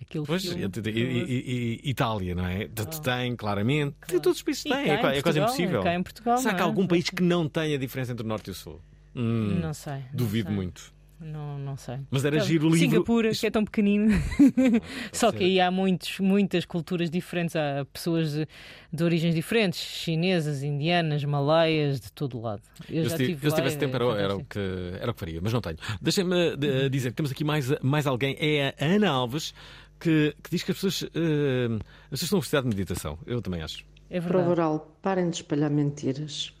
[0.00, 0.64] aquele Pois, filme.
[0.86, 2.68] e, e- e- Itália, não é?
[2.68, 3.96] T- Tem, claramente.
[4.00, 4.20] Claro.
[4.22, 5.82] Todos os países têm, é, em é quase Portugal, impossível.
[5.82, 6.62] cá em Portugal, Será que é?
[6.62, 8.80] há algum país que não tenha a diferença entre o Norte e o Sul?
[9.14, 9.94] Hum, Não sei.
[9.94, 10.56] não duvido sei.
[10.56, 10.94] muito.
[11.20, 11.98] Não, não sei.
[12.10, 12.90] Mas era Então, giro o livro.
[12.90, 14.08] Singapura, Isso- que é tão pequenino.
[15.12, 17.56] Só que aí há muitos, muitas culturas diferentes.
[17.56, 18.46] Há pessoas de,
[18.92, 22.62] de origens diferentes: chinesas, indianas, malaias, de todo lado.
[22.88, 24.58] Eu, Eu, já se, tive eu se tivesse tempo era, era o que,
[25.00, 25.76] era o que faria, mas não tenho.
[26.00, 29.52] Deixem-me de- dizer que temos aqui mais, mais alguém, é a Ana Alves,
[29.98, 31.66] que, que diz que as pessoas, eh,
[32.04, 33.18] as pessoas estão a precisar de meditação.
[33.26, 33.84] Eu também acho.
[34.10, 34.48] É verdade.
[34.48, 36.54] oral, parem de espalhar mentiras.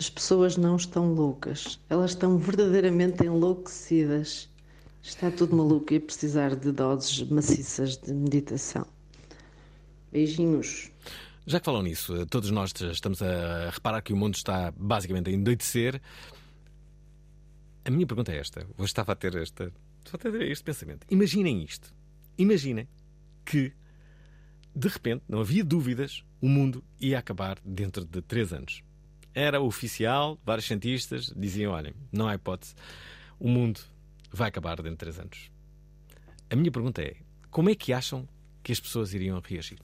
[0.00, 4.48] As pessoas não estão loucas, elas estão verdadeiramente enlouquecidas.
[5.02, 8.86] Está tudo maluco e a precisar de doses maciças de meditação.
[10.10, 10.90] Beijinhos.
[11.46, 15.34] Já que falam nisso, todos nós estamos a reparar que o mundo está basicamente a
[15.34, 16.00] endoidecer.
[17.84, 18.66] A minha pergunta é esta.
[18.78, 19.70] Hoje estava a ter esta,
[20.02, 21.06] estava a ter este pensamento.
[21.10, 21.94] Imaginem isto.
[22.38, 22.88] Imaginem
[23.44, 23.70] que,
[24.74, 28.82] de repente, não havia dúvidas, o mundo ia acabar dentro de três anos.
[29.34, 32.74] Era oficial, vários cientistas diziam: olhem, não há hipótese,
[33.38, 33.80] o mundo
[34.32, 35.50] vai acabar dentro de três anos.
[36.50, 37.16] A minha pergunta é:
[37.50, 38.28] como é que acham
[38.62, 39.78] que as pessoas iriam reagir?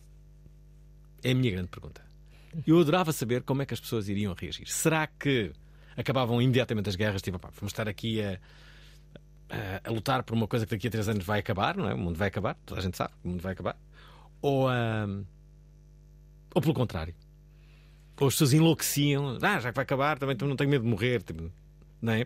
[1.23, 2.05] É a minha grande pergunta.
[2.67, 4.67] Eu adorava saber como é que as pessoas iriam reagir.
[4.69, 5.53] Será que
[5.97, 7.23] acabavam imediatamente as guerras?
[7.23, 8.39] Tipo, vamos estar aqui a,
[9.51, 11.95] a, a lutar por uma coisa que daqui a três anos vai acabar, não é?
[11.95, 13.77] O mundo vai acabar, toda a gente sabe, o mundo vai acabar.
[14.41, 15.25] Ou, ahm,
[16.55, 17.15] ou pelo contrário.
[18.19, 21.23] Ou as pessoas enlouqueciam, ah, já que vai acabar, também não tenho medo de morrer,
[21.23, 21.51] tipo,
[22.01, 22.23] não é?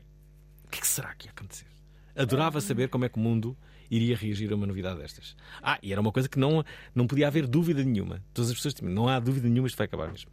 [0.64, 1.66] O que, é que será que ia acontecer?
[2.14, 3.56] Adorava saber como é que o mundo
[3.90, 5.34] iria reagir a uma novidade destas.
[5.60, 8.22] Ah, e era uma coisa que não, não podia haver dúvida nenhuma.
[8.32, 10.30] Todas as pessoas tinham, não há dúvida nenhuma, isto vai acabar mesmo.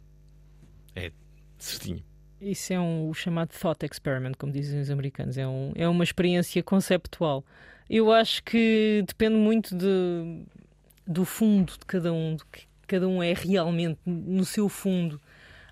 [0.94, 1.10] É
[1.58, 2.02] certinho.
[2.40, 5.36] Isso é um, o chamado thought experiment, como dizem os americanos.
[5.36, 7.44] É, um, é uma experiência conceptual.
[7.90, 10.44] Eu acho que depende muito de,
[11.06, 15.20] do fundo de cada um, do que cada um é realmente no seu fundo.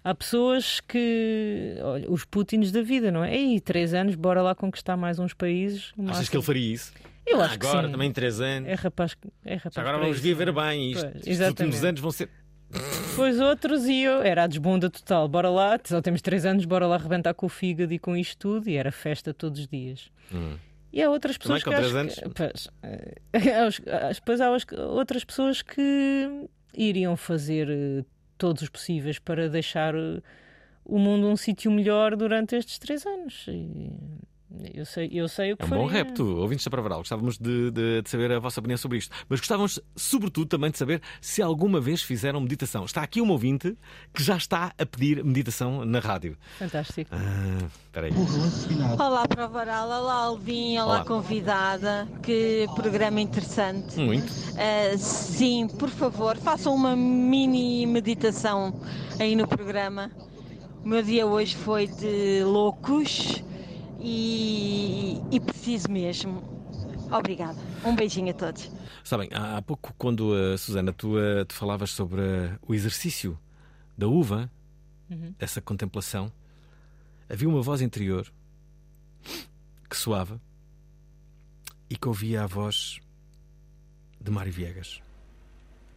[0.09, 1.77] Há pessoas que.
[1.83, 3.35] Olha, os Putins da vida, não é?
[3.37, 5.93] Ei, três anos, bora lá conquistar mais uns países.
[5.95, 6.31] Achas máximo.
[6.31, 6.93] que ele faria isso?
[7.27, 7.93] Eu Ah, acho que agora, sim.
[7.93, 8.69] também três anos.
[8.69, 10.53] É rapaz, é rapaz Já agora vamos isso, viver é?
[10.53, 10.93] bem.
[10.93, 12.29] Isto, Pois, estes últimos anos vão ser.
[13.11, 15.27] Depois outros e eu era a desbunda total.
[15.29, 18.37] Bora lá, só temos três anos, bora lá arrebentar com o fígado e com isto
[18.39, 18.69] tudo.
[18.71, 20.09] E era festa todos os dias.
[20.33, 20.57] Hum.
[20.93, 22.15] E há outras Também pessoas com que três acho anos?
[22.15, 28.05] que, pois, eh, aos- aos- depois há as- outras pessoas que iriam fazer eh,
[28.37, 30.21] todos os possíveis para deixar eh,
[30.85, 33.47] o mundo um sítio melhor durante estes três anos.
[33.49, 33.91] E
[34.75, 35.85] Eu sei, eu sei o que É um faria.
[35.85, 36.25] bom repto.
[36.39, 39.15] Ouvintes da Pravaral, gostávamos de, de- de saber a vossa opinião sobre isto.
[39.29, 42.85] Mas gostávamos, sobretudo, também de saber se alguma vez fizeram meditação.
[42.85, 43.77] Está aqui um ouvinte
[44.15, 46.37] que já está a pedir meditação na rádio.
[46.59, 47.11] Fantástico.
[47.13, 48.13] Ah, Espera aí.
[48.99, 49.87] Olá, Provaral.
[49.89, 50.79] Olá, Alvin.
[50.79, 51.05] Olá, Olá.
[51.05, 52.07] convidada.
[52.23, 53.99] Que programa interessante.
[53.99, 54.33] Muito.
[54.57, 58.81] Ah, sim, por favor, façam uma mini meditação
[59.19, 60.11] aí no programa.
[60.85, 63.43] O meu dia hoje foi de loucos
[64.09, 66.43] e, e preciso mesmo.
[67.11, 67.59] Obrigada.
[67.85, 68.71] Um beijinho a todos.
[69.03, 73.39] Sabem, há há pouco, quando, a Susana, tu, eh, tu falavas sobre eh, o exercício
[73.99, 74.51] da uva,
[75.09, 75.33] Uhum.
[75.39, 76.33] essa contemplação,
[77.31, 78.27] havia uma voz interior
[79.89, 80.41] que soava
[81.89, 82.99] e que ouvia a voz
[84.21, 85.01] de Mário Viegas.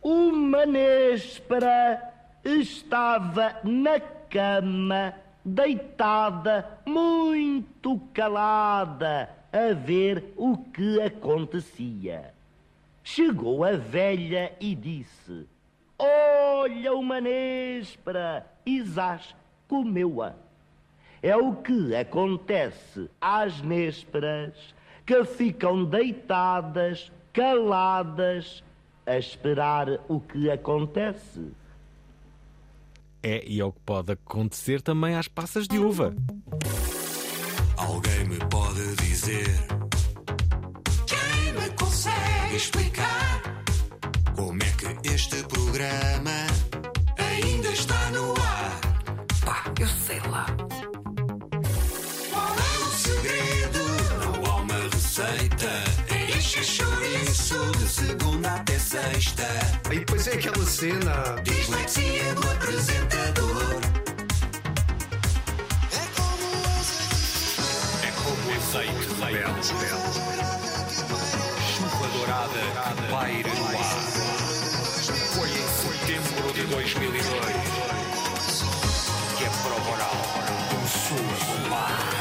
[0.04, 2.00] Uma néspera
[2.46, 12.34] estava na cama, deitada, muito calada, a ver o que acontecia.
[13.04, 15.48] Chegou a velha e disse:
[15.98, 18.46] Olha uma néspera!
[18.66, 19.36] E zás
[19.68, 20.34] comeu-a.
[21.22, 24.74] É o que acontece às nésperas
[25.06, 28.64] que ficam deitadas, caladas,
[29.06, 31.52] a esperar o que acontece.
[33.22, 36.16] É, e é o que pode acontecer também às passas de uva.
[37.76, 39.48] Alguém me pode dizer
[41.06, 43.64] Quem me consegue explicar
[44.36, 46.48] Como é que este programa
[47.18, 48.80] Ainda está no ar
[49.46, 50.46] Pá, eu sei lá
[52.32, 53.80] Qual é o segredo?
[54.26, 55.70] Não há uma receita
[56.38, 59.48] Enche chouriço de segunda até sexta
[59.92, 61.36] E depois é aquela cena.
[61.44, 63.82] Dislexia do apresentador
[68.02, 69.64] É como azeite de belo,
[71.72, 72.62] Chuva dourada
[72.96, 73.84] que paira no ar.
[75.36, 77.30] Foi em setembro de 2002
[79.38, 80.18] que a prova oral
[80.70, 82.19] começou a bombar.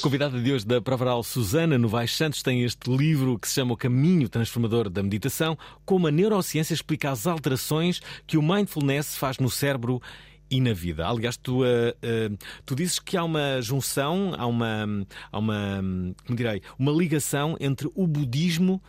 [0.00, 3.76] Convidada de hoje da Provaral, Susana Novaes Santos, tem este livro que se chama O
[3.76, 9.50] Caminho Transformador da Meditação, como a neurociência explica as alterações que o mindfulness faz no
[9.50, 10.00] cérebro
[10.48, 11.06] e na vida.
[11.06, 12.30] Aliás, tu, eh, eh,
[12.64, 14.86] tu dizes que há uma junção, há uma,
[15.32, 15.82] há uma,
[16.24, 18.80] como direi, uma ligação entre o budismo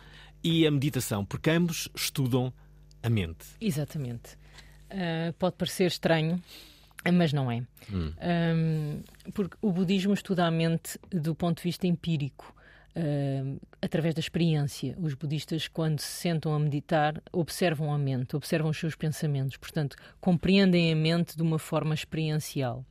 [0.44, 2.52] e a meditação, porque ambos estudam
[3.02, 3.46] a mente.
[3.60, 4.38] Exatamente.
[4.90, 6.40] Ah, pode parecer estranho,
[7.12, 7.62] mas não é.
[7.92, 8.12] Hum.
[8.20, 12.54] Ahm, porque o budismo estuda a mente do ponto de vista empírico,
[13.80, 14.96] através da experiência.
[14.98, 19.96] Os budistas, quando se sentam a meditar, observam a mente, observam os seus pensamentos, portanto,
[20.20, 22.84] compreendem a mente de uma forma experiencial.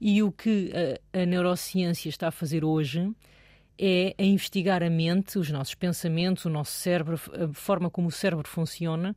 [0.00, 0.72] E o que
[1.12, 3.12] a, a neurociência está a fazer hoje
[3.78, 8.12] é a investigar a mente, os nossos pensamentos, o nosso cérebro, a forma como o
[8.12, 9.16] cérebro funciona,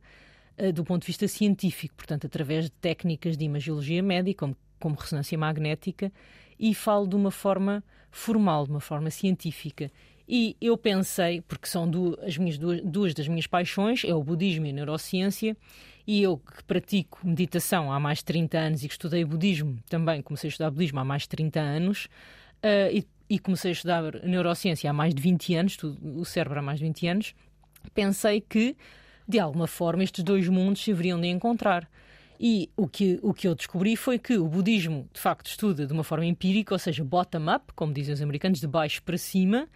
[0.72, 5.36] do ponto de vista científico, portanto, através de técnicas de imagiologia médica, como, como ressonância
[5.36, 6.12] magnética,
[6.58, 9.90] e falo de uma forma formal, de uma forma científica.
[10.26, 14.22] E eu pensei, porque são du- as minhas duas, duas das minhas paixões, é o
[14.22, 15.56] budismo e a neurociência,
[16.06, 20.22] e eu que pratico meditação há mais de 30 anos e que estudei budismo também,
[20.22, 22.08] comecei a estudar budismo há mais de 30 anos,
[22.62, 26.58] eh, e, e comecei a estudar neurociência há mais de 20 anos, estudo o cérebro
[26.58, 27.34] há mais de 20 anos,
[27.92, 28.76] pensei que,
[29.26, 31.88] de alguma forma, estes dois mundos se haveriam de encontrar.
[32.38, 35.92] E o que, o que eu descobri foi que o budismo, de facto, estuda de
[35.92, 39.68] uma forma empírica, ou seja, bottom-up, como dizem os americanos, de baixo para cima,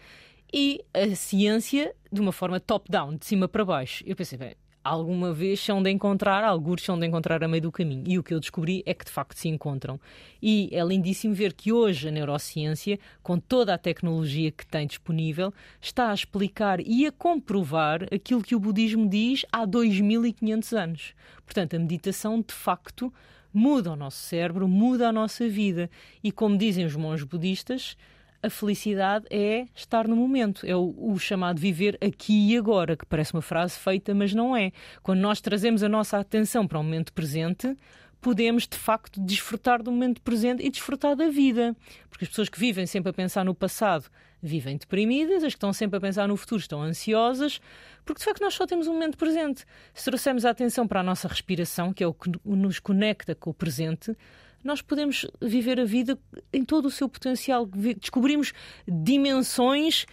[0.52, 4.02] e a ciência de uma forma top-down, de cima para baixo.
[4.06, 7.72] Eu pensei, bem, alguma vez são de encontrar, alguns são de encontrar a meio do
[7.72, 8.04] caminho.
[8.06, 10.00] E o que eu descobri é que de facto se encontram.
[10.40, 15.52] E é lindíssimo ver que hoje a neurociência, com toda a tecnologia que tem disponível,
[15.80, 21.14] está a explicar e a comprovar aquilo que o budismo diz há 2500 anos.
[21.44, 23.12] Portanto, a meditação de facto
[23.52, 25.90] muda o nosso cérebro, muda a nossa vida.
[26.22, 27.96] E como dizem os monges budistas,
[28.42, 33.04] a felicidade é estar no momento, é o, o, chamado viver aqui e agora, que
[33.04, 34.72] parece uma frase feita, mas não é.
[35.02, 37.76] Quando nós trazemos a nossa atenção para o momento presente,
[38.20, 41.76] podemos de facto desfrutar do momento presente e desfrutar da vida.
[42.08, 44.08] Porque as pessoas que vivem sempre a pensar no passado
[44.40, 47.60] vivem deprimidas, as que estão sempre a pensar no futuro estão ansiosas,
[48.04, 49.64] porque de facto nós só temos um momento presente.
[49.92, 53.50] Se trouxermos a atenção para a nossa respiração, que é o que nos conecta com
[53.50, 54.16] o presente,
[54.62, 56.18] nós podemos viver a vida
[56.52, 57.66] em todo o seu potencial.
[57.66, 58.52] Descobrimos
[58.86, 60.06] dimensões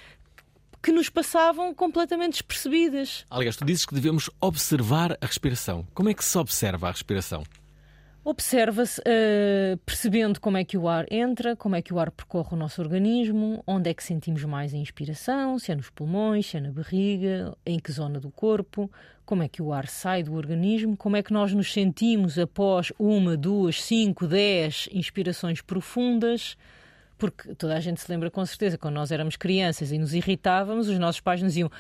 [0.82, 3.26] que nos passavam completamente despercebidas.
[3.30, 5.86] Aliás, tu dizes que devemos observar a respiração.
[5.96, 7.44] Como é que se observa a respiração?
[8.28, 12.56] Observa-se uh, percebendo como é que o ar entra, como é que o ar percorre
[12.56, 16.58] o nosso organismo, onde é que sentimos mais a inspiração, se é nos pulmões, se
[16.58, 18.90] é na barriga, em que zona do corpo,
[19.28, 22.92] como é que o ar sai do organismo, como é que nós nos sentimos após
[22.98, 26.58] uma, duas, cinco, dez inspirações profundas
[27.18, 30.88] porque toda a gente se lembra com certeza, quando nós éramos crianças e nos irritávamos,
[30.88, 31.72] os nossos pais nos diziam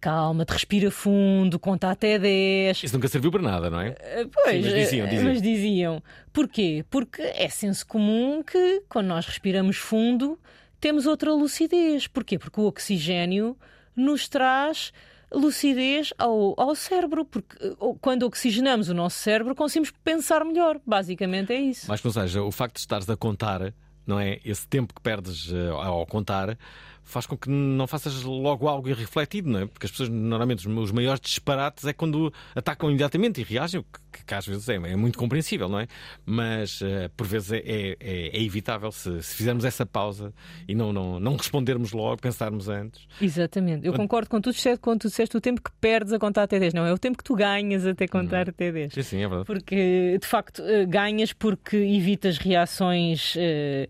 [0.00, 2.84] calma-te, respira fundo, conta até 10.
[2.84, 3.90] Isso nunca serviu para nada, não é?
[3.90, 5.24] Uh, pois, Sim, mas diziam, diziam.
[5.24, 6.02] mas diziam.
[6.32, 6.84] Porquê?
[6.90, 10.38] Porque é senso comum que quando nós respiramos fundo
[10.80, 12.06] temos outra lucidez.
[12.06, 12.38] Porquê?
[12.38, 13.56] Porque o oxigênio
[13.94, 14.92] nos traz
[15.34, 17.56] lucidez ao, ao cérebro, porque
[18.00, 20.80] quando oxigenamos o nosso cérebro conseguimos pensar melhor.
[20.84, 21.86] Basicamente é isso.
[21.88, 23.72] Mas seja, o facto de estares a contar
[24.06, 24.40] não é?
[24.44, 26.58] Esse tempo que perdes uh, ao contar
[27.04, 29.66] faz com que não faças logo algo irrefletido, não é?
[29.66, 34.24] Porque as pessoas, normalmente, os maiores disparates é quando atacam imediatamente e reagem, o que,
[34.24, 35.86] que às vezes é, é, muito compreensível, não é?
[36.24, 40.32] Mas uh, por vezes é, é, é, é evitável se, se, fizermos essa pausa
[40.66, 43.06] e não, não, não respondermos logo, pensarmos antes.
[43.20, 43.86] Exatamente.
[43.86, 46.58] Eu concordo com tudo, exceto quando tu disseste o tempo que perdes a contar até
[46.58, 46.74] 10.
[46.74, 48.50] Não, é o tempo que tu ganhas até contar hum.
[48.50, 48.94] até 10.
[48.94, 49.46] Sim, sim, é verdade.
[49.46, 53.34] Porque, de facto, eh, ganhas porque evitas reações.
[53.34, 53.88] Uh,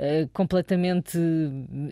[0.00, 1.18] uh, completamente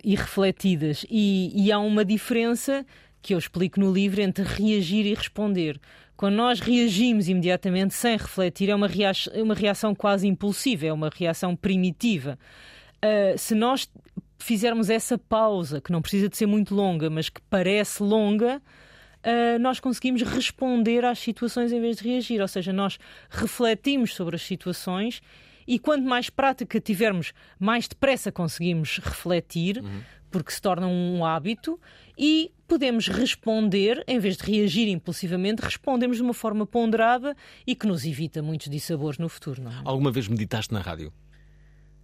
[0.04, 1.04] irrefletidas.
[1.10, 2.84] E, e há uma diferença
[3.20, 5.80] que eu explico no livro entre reagir e responder.
[6.16, 10.92] Quando nós reagimos imediatamente sem refletir, é uma, reação, é uma reação quase impulsiva, é
[10.92, 12.38] uma reação primitiva.
[13.04, 13.88] Uh, se nós
[14.38, 19.58] fizermos essa pausa, que não precisa de ser muito longa, mas que parece longa, uh,
[19.60, 22.40] nós conseguimos responder às situações em vez de reagir.
[22.40, 22.98] Ou seja, nós
[23.30, 25.22] refletimos sobre as situações
[25.66, 30.00] e quanto mais prática tivermos, mais depressa conseguimos refletir, uhum.
[30.30, 31.78] porque se torna um hábito,
[32.18, 37.86] e podemos responder, em vez de reagir impulsivamente, respondemos de uma forma ponderada e que
[37.86, 39.62] nos evita muitos dissabores no futuro.
[39.68, 39.72] É?
[39.84, 41.12] Alguma vez meditaste na rádio?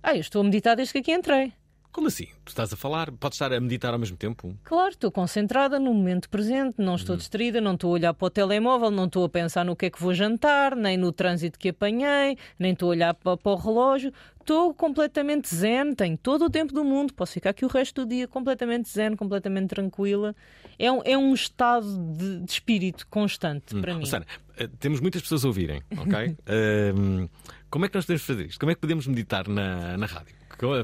[0.03, 1.53] Ah, eu estou a meditar desde que aqui entrei.
[1.99, 2.29] Como assim?
[2.45, 3.11] Tu estás a falar?
[3.11, 4.57] Podes estar a meditar ao mesmo tempo?
[4.63, 7.19] Claro, estou concentrada no momento presente, não estou hum.
[7.19, 9.91] distraída, não estou a olhar para o telemóvel, não estou a pensar no que é
[9.91, 13.57] que vou jantar, nem no trânsito que apanhei, nem estou a olhar para, para o
[13.57, 14.13] relógio.
[14.39, 18.09] Estou completamente zen, tenho todo o tempo do mundo, posso ficar aqui o resto do
[18.09, 20.37] dia completamente zen, completamente tranquila.
[20.79, 21.85] É um, é um estado
[22.17, 23.81] de, de espírito constante hum.
[23.81, 24.07] para mim.
[24.07, 24.25] Sana,
[24.57, 26.37] eh, temos muitas pessoas a ouvirem, ok?
[26.47, 27.29] uh,
[27.69, 28.61] como é que nós podemos fazer isto?
[28.61, 30.38] Como é que podemos meditar na, na rádio?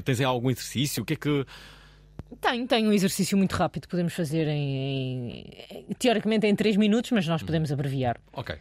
[0.05, 1.03] Tens algum exercício?
[1.03, 1.47] O que é que.
[2.41, 7.27] Tenho, tenho um exercício muito rápido podemos fazer em, em teoricamente em 3 minutos, mas
[7.29, 8.19] nós podemos abreviar.
[8.33, 8.55] Ok.
[8.55, 8.59] Uh,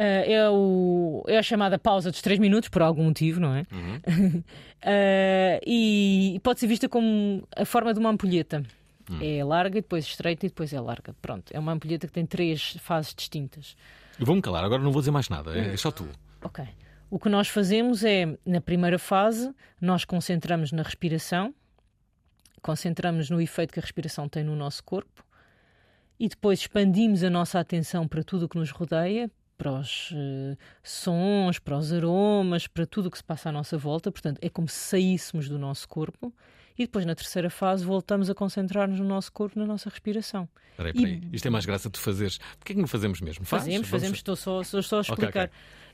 [0.00, 3.66] é, o, é a chamada pausa dos 3 minutos, por algum motivo, não é?
[3.70, 3.96] Uhum.
[4.38, 8.62] uh, e pode ser vista como a forma de uma ampulheta.
[9.10, 9.18] Uhum.
[9.20, 11.14] É larga, e depois estreita e depois é larga.
[11.20, 13.76] Pronto, é uma ampulheta que tem três fases distintas.
[14.18, 16.08] Vou-me calar, agora não vou dizer mais nada, é, é só tu.
[16.42, 16.64] Ok.
[17.10, 21.52] O que nós fazemos é, na primeira fase, nós concentramos na respiração,
[22.62, 25.24] concentramos no efeito que a respiração tem no nosso corpo
[26.18, 30.56] e depois expandimos a nossa atenção para tudo o que nos rodeia, para os uh,
[30.82, 34.12] sons, para os aromas, para tudo o que se passa à nossa volta.
[34.12, 36.32] Portanto, é como se saíssemos do nosso corpo.
[36.78, 40.48] E depois, na terceira fase, voltamos a concentrar-nos no nosso corpo, na nossa respiração.
[40.76, 41.20] Peraí, peraí.
[41.30, 41.36] E...
[41.36, 42.38] Isto é mais graça de fazeres.
[42.38, 43.44] Porquê é que não fazemos mesmo?
[43.44, 44.16] Fazemos, fazemos.
[44.16, 45.28] Estou só, estou só a explicar.
[45.28, 45.50] Okay, okay.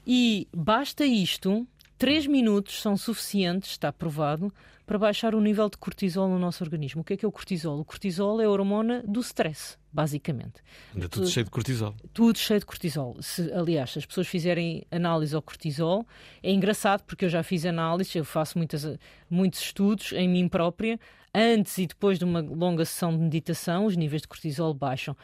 [0.07, 1.67] E basta isto,
[1.99, 4.53] 3 minutos são suficientes, está provado,
[4.87, 7.01] para baixar o nível de cortisol no nosso organismo.
[7.01, 7.81] O que é que é o cortisol?
[7.81, 10.63] O cortisol é a hormona do stress, basicamente.
[10.95, 11.95] Anda tudo, cheio de cortisol.
[12.15, 13.17] Tudo cheio de cortisol.
[13.21, 16.07] Se, aliás, se as pessoas fizerem análise ao cortisol,
[16.41, 18.87] é engraçado porque eu já fiz análise, eu faço muitas,
[19.29, 21.01] muitos estudos em mim própria
[21.37, 25.15] antes e depois de uma longa sessão de meditação, os níveis de cortisol baixam.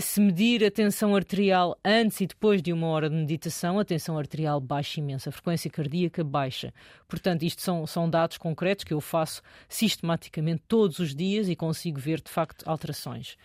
[0.00, 4.18] Se medir a tensão arterial antes e depois de uma hora de meditação, a tensão
[4.18, 6.74] arterial baixa imenso, a frequência cardíaca baixa.
[7.08, 12.00] Portanto, isto são, são dados concretos que eu faço sistematicamente todos os dias e consigo
[12.00, 13.36] ver de facto alterações.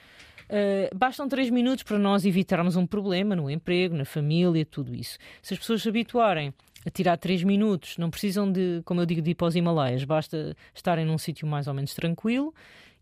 [0.45, 5.17] Uh, bastam três minutos para nós evitarmos um problema no emprego, na família, tudo isso.
[5.41, 6.53] Se as pessoas se habituarem
[6.85, 7.97] a tirar 3 minutos.
[7.97, 10.03] Não precisam de, como eu digo, de ir para os Himalaias.
[10.03, 12.53] Basta estarem num sítio mais ou menos tranquilo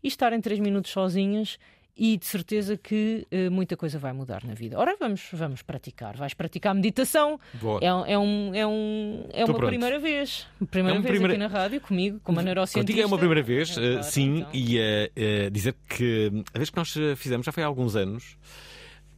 [0.02, 1.58] e estarem 3 minutos sozinhas
[1.96, 4.76] e de certeza que uh, muita coisa vai mudar na vida.
[4.76, 6.16] Ora, vamos, vamos praticar.
[6.16, 7.38] Vais praticar meditação.
[7.60, 7.78] Boa.
[7.80, 9.68] É, é, um, é, um, é uma pronto.
[9.68, 10.44] primeira vez.
[10.72, 12.80] Primeira É vez primeira- aqui na rádio, comigo, como a neurocientista.
[12.80, 14.50] Contigo é uma primeira vez, É, eh, claro, sim, então.
[14.52, 18.36] e eh, eh, dizer que a vez que nós fizemos já foi há alguns anos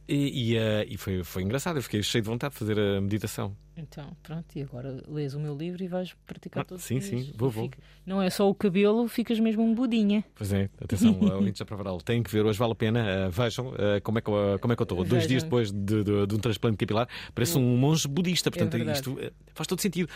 [0.07, 1.77] e, e, eh, e foi, foi engraçado.
[1.77, 3.55] Eu fiquei cheio de vontade de fazer a meditação.
[3.79, 7.31] Então, pronto, e agora lês o meu livro e vais praticar Ah, todos sim, sim,
[7.37, 7.65] vou, vou.
[7.65, 10.23] fica- Não é só o cabelo, ficas mesmo um budinha.
[10.33, 13.71] Pois é, atenção, ouvintes a Provaral, têm que ver, hoje vale a pena, eh, vejam
[13.77, 15.03] eh, como, é que, eu- como é que eu estou.
[15.03, 18.91] Dois dias depois de, de- de um transplante capilar, parece um monge budista, portanto É
[18.93, 19.15] isto
[19.53, 20.09] faz todo sentido.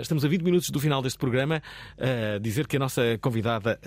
[0.00, 1.60] Estamos a 20 minutos do final deste programa,
[2.40, 3.80] dizer que a nossa convidada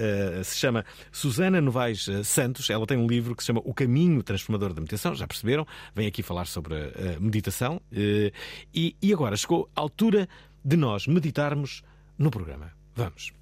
[0.44, 4.74] se chama Susana Novaes Santos, ela tem um livro que se chama O Caminho Transformador
[4.74, 5.66] da Meditação, já perceberam?
[5.96, 6.76] Vem aqui falar sobre
[7.20, 10.28] meditação e, e agora chegou a altura
[10.64, 11.84] de nós meditarmos
[12.18, 12.72] no programa.
[12.96, 13.34] Vamos.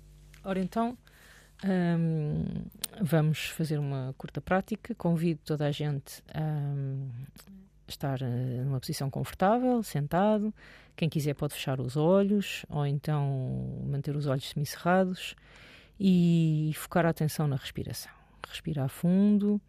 [0.43, 0.97] Ora então,
[1.65, 2.45] hum,
[3.01, 4.95] vamos fazer uma curta prática.
[4.95, 7.09] Convido toda a gente a hum,
[7.87, 10.53] estar eh, numa posição confortável, sentado.
[10.95, 15.35] Quem quiser pode fechar os olhos ou então manter os olhos semicerrados
[15.99, 18.11] e focar a atenção na respiração.
[18.47, 19.61] Respirar fundo.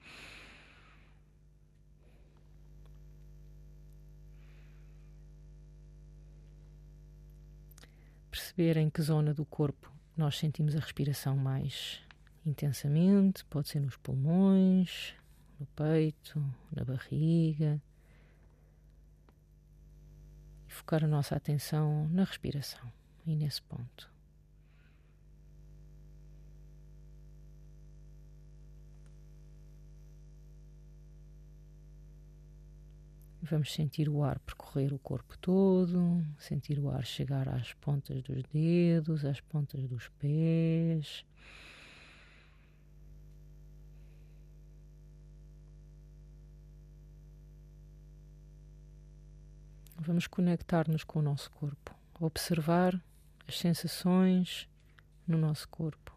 [8.60, 11.98] Perceber em que zona do corpo nós sentimos a respiração mais
[12.44, 15.14] intensamente, pode ser nos pulmões,
[15.58, 16.38] no peito,
[16.70, 17.80] na barriga.
[20.68, 22.92] E focar a nossa atenção na respiração
[23.26, 24.09] e nesse ponto.
[33.50, 38.44] Vamos sentir o ar percorrer o corpo todo, sentir o ar chegar às pontas dos
[38.44, 41.24] dedos, às pontas dos pés.
[49.98, 53.02] Vamos conectar-nos com o nosso corpo, observar
[53.48, 54.68] as sensações
[55.26, 56.16] no nosso corpo.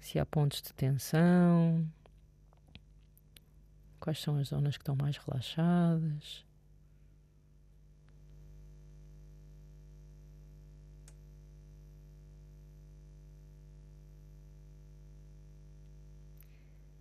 [0.00, 1.88] Se há pontos de tensão,
[4.06, 6.46] quais são as zonas que estão mais relaxadas.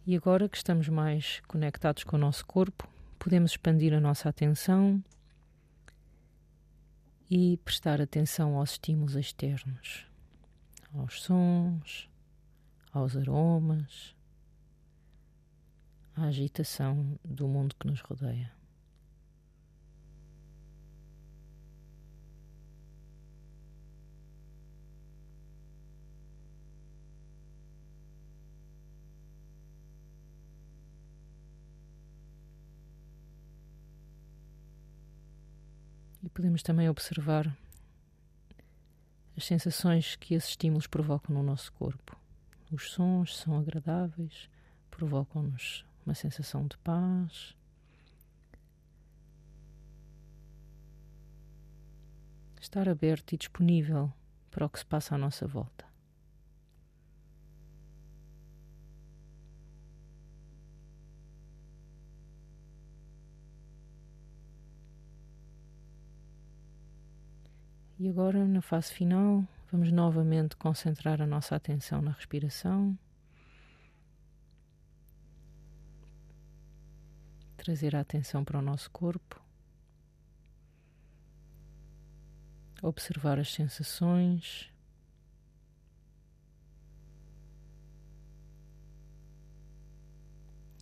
[0.08, 2.90] E agora que estamos mais conectados com o nosso corpo,
[3.20, 5.04] podemos expandir a nossa atenção
[7.30, 10.08] e prestar atenção aos estímulos externos,
[10.92, 12.10] aos sons,
[12.92, 14.16] aos aromas,
[16.16, 18.52] à agitação do mundo que nos rodeia.
[36.24, 37.56] E podemos também observar
[39.38, 42.18] as sensações que esses estímulos provocam no nosso corpo.
[42.72, 44.50] Os sons são agradáveis,
[44.90, 47.56] provocam-nos uma sensação de paz.
[52.62, 54.12] Estar aberto e disponível
[54.52, 55.86] para o que se passa à nossa volta.
[67.98, 72.98] E agora, na fase final, vamos novamente concentrar a nossa atenção na respiração.
[77.66, 79.42] Trazer a atenção para o nosso corpo.
[82.80, 84.72] Observar as sensações.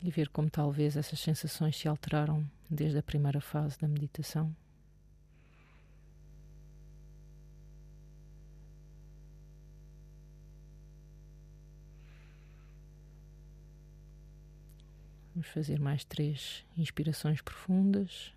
[0.01, 4.53] E ver como talvez essas sensações se alteraram desde a primeira fase da meditação.
[15.43, 18.31] Vamos fazer mais três inspirações profundas.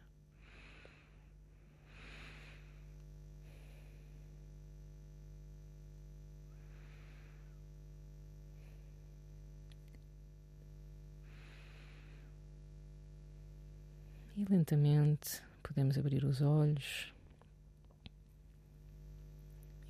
[14.37, 17.15] E lentamente podemos abrir os olhos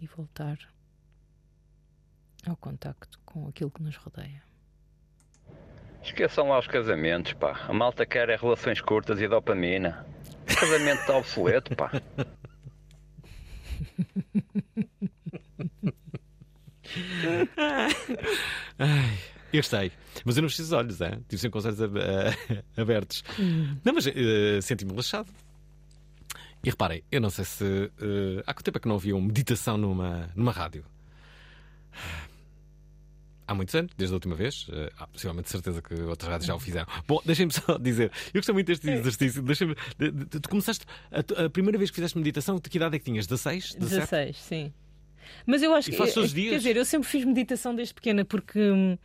[0.03, 0.59] e voltar
[2.47, 4.45] ao contacto com aquilo que nos rodeia.
[6.07, 7.65] Esqueçam lá os casamentos, pá.
[7.69, 10.07] A malta quer é relações curtas e dopamina.
[10.51, 11.91] O casamento está obsoleto, pá.
[18.79, 19.19] Ai,
[19.53, 19.93] Eu gostei.
[20.25, 21.11] Mas eu não preciso de olhos, é?
[21.29, 23.23] Tive sempre com os olhos eh, abertos.
[23.39, 23.77] Hum.
[23.85, 25.31] Não, mas eh, senti-me relaxado.
[26.65, 27.65] E reparem, eu não sei se.
[28.01, 30.85] eh, há quanto tempo é que não havia uma meditação numa, numa rádio?
[33.49, 34.66] Há muitos anos, desde a última vez.
[34.72, 36.86] Eh, há possivelmente certeza que outras rádios já o fizeram.
[37.07, 38.11] Bom, deixem-me só dizer.
[38.34, 39.40] Eu gostei muito deste exercício.
[39.42, 39.74] Deixem-me.
[39.99, 40.84] de- de- Tu começaste.
[41.12, 43.26] A, a primeira vez que fizeste meditação, de que idade é que tinhas?
[43.26, 43.74] 16?
[43.74, 44.01] 17?
[44.11, 44.72] 16, sim.
[45.44, 45.97] Mas eu acho E que.
[45.99, 48.59] todos os Quer dizer, eu sempre fiz meditação desde pequena porque.
[48.59, 48.97] hum,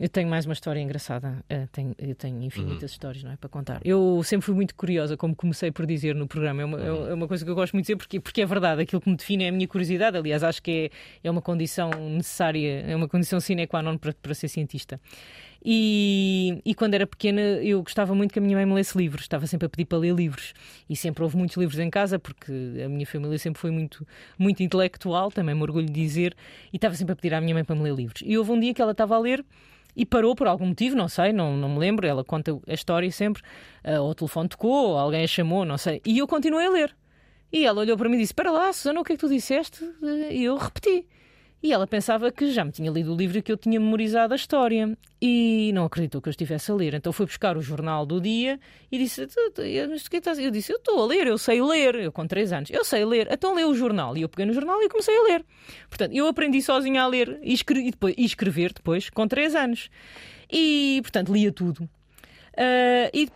[0.00, 1.44] eu tenho mais uma história engraçada.
[1.52, 3.36] Uh, tenho- eu tenho infinitas histórias, não é?
[3.36, 3.80] Para contar.
[3.84, 6.62] Eu sempre fui muito curiosa, como comecei por dizer no programa.
[6.62, 8.82] É uma, é uma coisa que eu gosto muito de dizer porque, porque é verdade.
[8.82, 10.16] Aquilo que me define é a minha curiosidade.
[10.16, 10.90] Aliás, acho que
[11.22, 15.00] é, é uma condição necessária, é uma condição sine qua non para, para ser cientista.
[15.64, 19.22] E, e quando era pequena eu gostava muito que a minha mãe me lesse livros,
[19.22, 20.54] estava sempre a pedir para ler livros
[20.88, 22.52] e sempre houve muitos livros em casa porque
[22.84, 24.06] a minha família sempre foi muito,
[24.38, 26.36] muito intelectual, também me orgulho de dizer,
[26.72, 28.22] e estava sempre a pedir à minha mãe para me ler livros.
[28.24, 29.44] E houve um dia que ela estava a ler
[29.96, 33.10] e parou por algum motivo, não sei, não, não me lembro, ela conta a história
[33.10, 33.42] sempre,
[33.82, 36.70] ah, ou o telefone tocou, ou alguém a chamou, não sei, e eu continuei a
[36.70, 36.96] ler.
[37.52, 39.28] E ela olhou para mim e disse: Espera lá, Susana, o que é que tu
[39.28, 39.82] disseste?
[40.30, 41.06] E eu repeti.
[41.60, 44.32] E ela pensava que já me tinha lido o livro e que eu tinha memorizado
[44.32, 44.96] a história.
[45.20, 46.94] E não acreditou que eu estivesse a ler.
[46.94, 48.60] Então foi buscar o jornal do dia
[48.92, 51.06] e disse: "Tu- tu- mas o que é que estás-" Eu disse: Eu estou a
[51.06, 51.96] ler, eu sei ler.
[51.96, 53.26] Eu com 3 anos, eu sei ler.
[53.30, 54.16] Então lê o jornal.
[54.16, 55.44] E eu peguei no jornal e comecei a ler.
[55.88, 57.52] Portanto, eu aprendi sozinha a ler e,
[58.24, 59.90] escrever depois, com 3 anos.
[60.50, 61.88] E, portanto, lia tudo.
[62.56, 63.28] Ah, e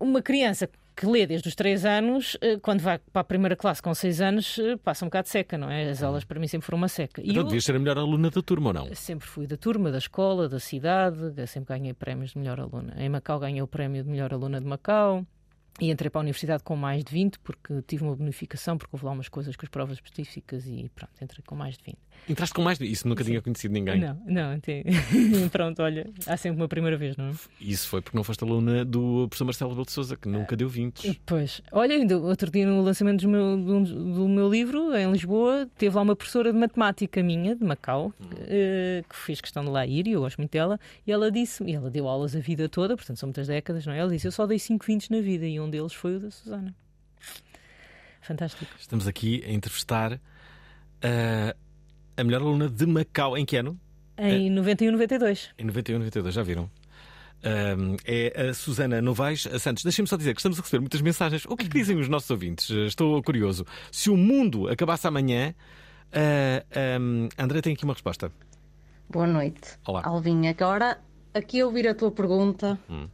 [0.00, 3.82] uma criança que lê desde os 3 anos, ah, quando vai para a primeira classe
[3.82, 5.90] com 6 anos, ah, passa um bocado seca, não é?
[5.90, 7.20] As aulas para mim sempre foram uma seca.
[7.20, 8.94] E Então eu devias ser a melhor aluna da turma ou não?
[8.94, 12.94] sempre fui da turma, da escola, da cidade, sempre ganhei prémios de melhor aluna.
[12.96, 15.26] Em Macau ganhei o prémio de melhor aluna de Macau.
[15.80, 19.04] E entrei para a universidade com mais de 20, porque tive uma bonificação, porque houve
[19.06, 21.96] lá umas coisas com as provas específicas e pronto, entrei com mais de 20.
[22.28, 22.78] Entraste com mais.
[22.78, 23.98] de- Isso nunca tinha conhecido ninguém.
[23.98, 24.84] Não, não, tem...
[25.50, 27.32] pronto, olha, há sempre uma primeira vez, não é?
[27.60, 30.68] Isso foi porque não foste aluna do professor Marcelo Rebelo de Souza, que nunca deu
[30.68, 31.20] 20.
[31.26, 35.66] Pois, olha, ainda outro dia no lançamento do meu, do, do meu livro, em Lisboa,
[35.78, 38.12] teve lá uma professora de matemática minha, de Macau,
[38.42, 41.64] eh, que fez questão de lá ir, e eu gosto muito dela, e ela disse
[41.64, 43.98] e ela deu aulas a vida toda, portanto são muitas décadas, não é?
[43.98, 46.30] Ela disse: Eu só dei 5 20 na vida, e um deles foi o da
[46.30, 46.74] Susana.
[48.20, 48.70] Fantástico.
[48.78, 50.20] Estamos aqui a entrevistar
[51.02, 51.56] ah,
[52.16, 53.36] a melhor aluna de Macau.
[53.36, 53.78] Em que ano?
[54.16, 55.50] Em 91, 92.
[55.58, 56.70] Em 91, 92, já viram?
[57.44, 59.82] Ahm, é a Susana Novaes Santos.
[59.82, 61.44] Deixem-me só dizer que estamos a receber muitas mensagens.
[61.46, 62.70] O que é que dizem os nossos ouvintes?
[62.70, 63.66] Estou curioso.
[63.90, 65.52] Se o mundo acabasse amanhã,
[66.12, 66.64] ah,
[66.96, 68.30] ahm, André tem aqui uma resposta.
[69.10, 69.76] Boa noite.
[69.84, 70.02] Olá.
[70.04, 70.98] Alvinha, agora
[71.34, 73.08] aqui a ouvir a tua pergunta, Hum.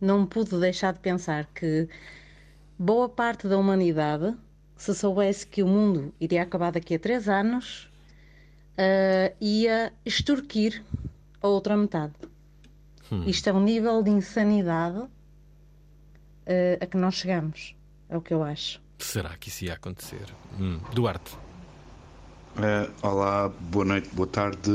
[0.00, 1.88] Não pude deixar de pensar que
[2.78, 4.36] boa parte da humanidade,
[4.76, 7.90] se soubesse que o mundo iria acabar daqui a três anos,
[8.76, 10.84] ah, ia extorquir
[11.42, 12.14] a outra metade.
[13.10, 13.24] Hum.
[13.26, 15.00] Isto é um nível de insanidade
[16.46, 17.74] ah, a que nós chegamos,
[18.08, 18.80] é o que eu acho.
[18.98, 20.26] Será que isso ia acontecer?
[20.58, 20.80] Hum.
[20.92, 21.36] Duarte.
[22.60, 24.68] Eh, olá, boa noite, boa tarde,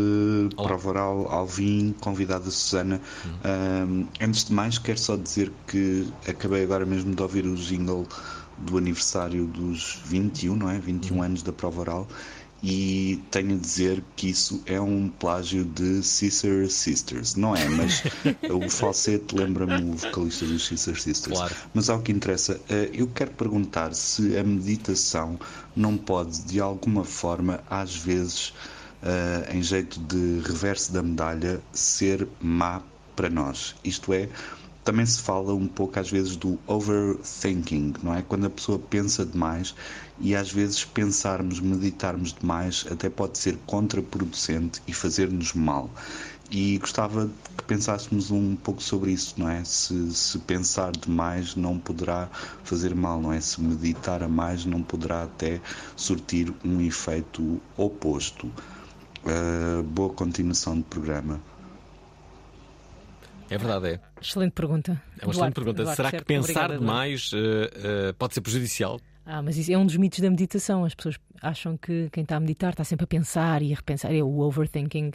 [0.56, 3.02] prova oral, Alvin, convidada Susana.
[3.44, 8.08] Ahm, antes de mais, quero só dizer que acabei agora mesmo de ouvir o jingle
[8.56, 10.80] do aniversário dos 21, não é?
[10.80, 12.08] 21 anos da prova oral.
[12.66, 17.68] E tenho a dizer que isso é um plágio de Sister Sisters, não é?
[17.68, 18.04] Mas
[18.50, 21.38] o falsete lembra-me o vocalista dos Sister Sisters.
[21.38, 21.56] Claro.
[21.74, 25.38] Mas ao que interessa, eh, eu quero perguntar se a meditação
[25.76, 28.54] não pode, de alguma forma, às vezes,
[29.02, 32.82] eh, em jeito de reverso da medalha, ser má
[33.14, 33.76] para nós.
[33.84, 34.30] Isto é,
[34.84, 38.22] também se fala um pouco às vezes do overthinking, não é?
[38.22, 39.76] Quando a pessoa pensa demais
[40.20, 45.90] e às vezes pensarmos, meditarmos demais até pode ser contraproducente e fazer-nos mal.
[46.52, 49.64] E gostava que pensássemos um pouco sobre isso, não é?
[49.64, 52.30] Se, se pensar demais não poderá
[52.64, 53.42] fazer mal, não é?
[53.42, 55.60] Se meditar a mais não poderá até
[55.96, 58.52] surtir um efeito oposto.
[59.26, 61.42] Uh, boa continuação do programa.
[63.50, 64.00] É verdade, é.
[64.22, 64.92] Excelente pergunta.
[65.20, 65.84] É uma excelente Duarte, pergunta.
[65.84, 67.72] Duarte, Será que pensar Obrigada, demais eh,
[68.10, 69.00] eh, pode ser prejudicial?
[69.26, 70.84] Ah, mas isso é um dos mitos da meditação.
[70.84, 74.14] As pessoas acham que quem está a meditar está sempre a pensar e a repensar.
[74.14, 75.12] É o overthinking.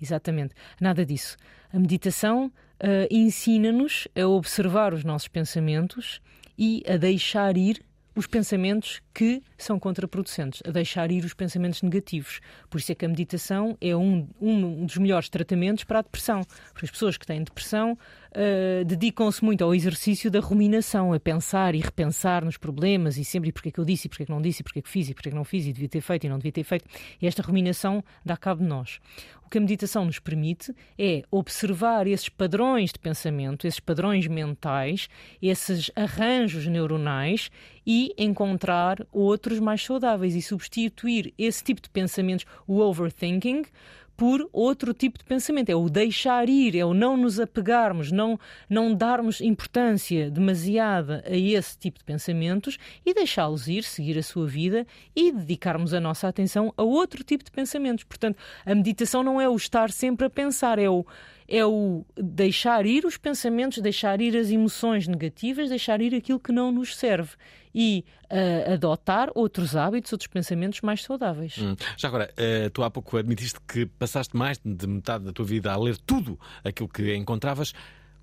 [0.00, 0.54] Exatamente.
[0.80, 1.36] Nada disso.
[1.72, 6.20] A meditação ah, ensina-nos a observar os nossos pensamentos
[6.56, 7.82] e a deixar ir
[8.18, 12.40] os pensamentos que são contraproducentes, a deixar ir os pensamentos negativos.
[12.68, 16.42] Por isso é que a meditação é um, um dos melhores tratamentos para a depressão.
[16.72, 17.96] Porque as pessoas que têm depressão
[18.38, 23.50] uh, dedicam-se muito ao exercício da ruminação, a pensar e repensar nos problemas e sempre
[23.50, 24.82] e porque é que eu disse, e porque é que não disse, e porque é
[24.82, 26.52] que fiz, e porque é que não fiz, e devia ter feito e não devia
[26.52, 26.84] ter feito.
[27.20, 29.00] E esta ruminação dá cabo de nós.
[29.44, 35.08] O que a meditação nos permite é observar esses padrões de pensamento, esses padrões mentais,
[35.40, 37.50] esses arranjos neuronais
[37.86, 43.62] e encontrar outros mais saudáveis e substituir esse tipo de pensamentos, o overthinking,
[44.18, 45.70] por outro tipo de pensamento.
[45.70, 48.38] É o deixar ir, é o não nos apegarmos, não,
[48.68, 54.48] não darmos importância demasiada a esse tipo de pensamentos e deixá-los ir, seguir a sua
[54.48, 58.02] vida e dedicarmos a nossa atenção a outro tipo de pensamentos.
[58.02, 61.06] Portanto, a meditação não é o estar sempre a pensar, é o
[61.48, 66.52] é o deixar ir os pensamentos, deixar ir as emoções negativas, deixar ir aquilo que
[66.52, 67.30] não nos serve
[67.74, 71.56] e uh, adotar outros hábitos, outros pensamentos mais saudáveis.
[71.58, 71.74] Hum.
[71.96, 75.72] Já agora, uh, tu há pouco admitiste que passaste mais de metade da tua vida
[75.72, 77.72] a ler tudo aquilo que encontravas.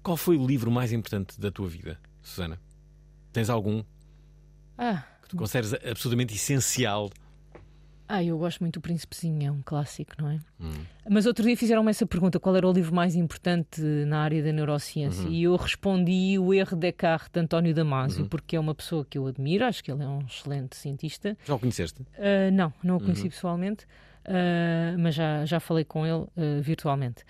[0.03, 2.61] Qual foi o livro mais importante da tua vida, Susana?
[3.33, 3.83] Tens algum
[4.77, 5.03] ah.
[5.23, 7.09] que tu consideres absolutamente essencial?
[8.07, 10.39] Ah, eu gosto muito do Príncipezinho, é um clássico, não é?
[10.61, 10.71] Hum.
[11.09, 14.51] Mas outro dia fizeram-me essa pergunta: qual era o livro mais importante na área da
[14.51, 15.25] neurociência?
[15.25, 15.31] Uhum.
[15.31, 18.29] E eu respondi O Erro de Descartes, de António Damasio, uhum.
[18.29, 21.35] porque é uma pessoa que eu admiro, acho que ele é um excelente cientista.
[21.45, 22.01] Já o conheceste?
[22.01, 23.29] Uh, não, não o conheci uhum.
[23.29, 27.23] pessoalmente, uh, mas já, já falei com ele uh, virtualmente.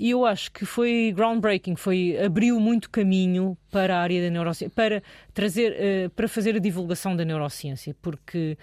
[0.00, 4.74] E eu acho que foi groundbreaking, foi abriu muito caminho para a área da neurociência,
[4.74, 5.00] para
[5.32, 8.58] trazer, para fazer a divulgação da neurociência, porque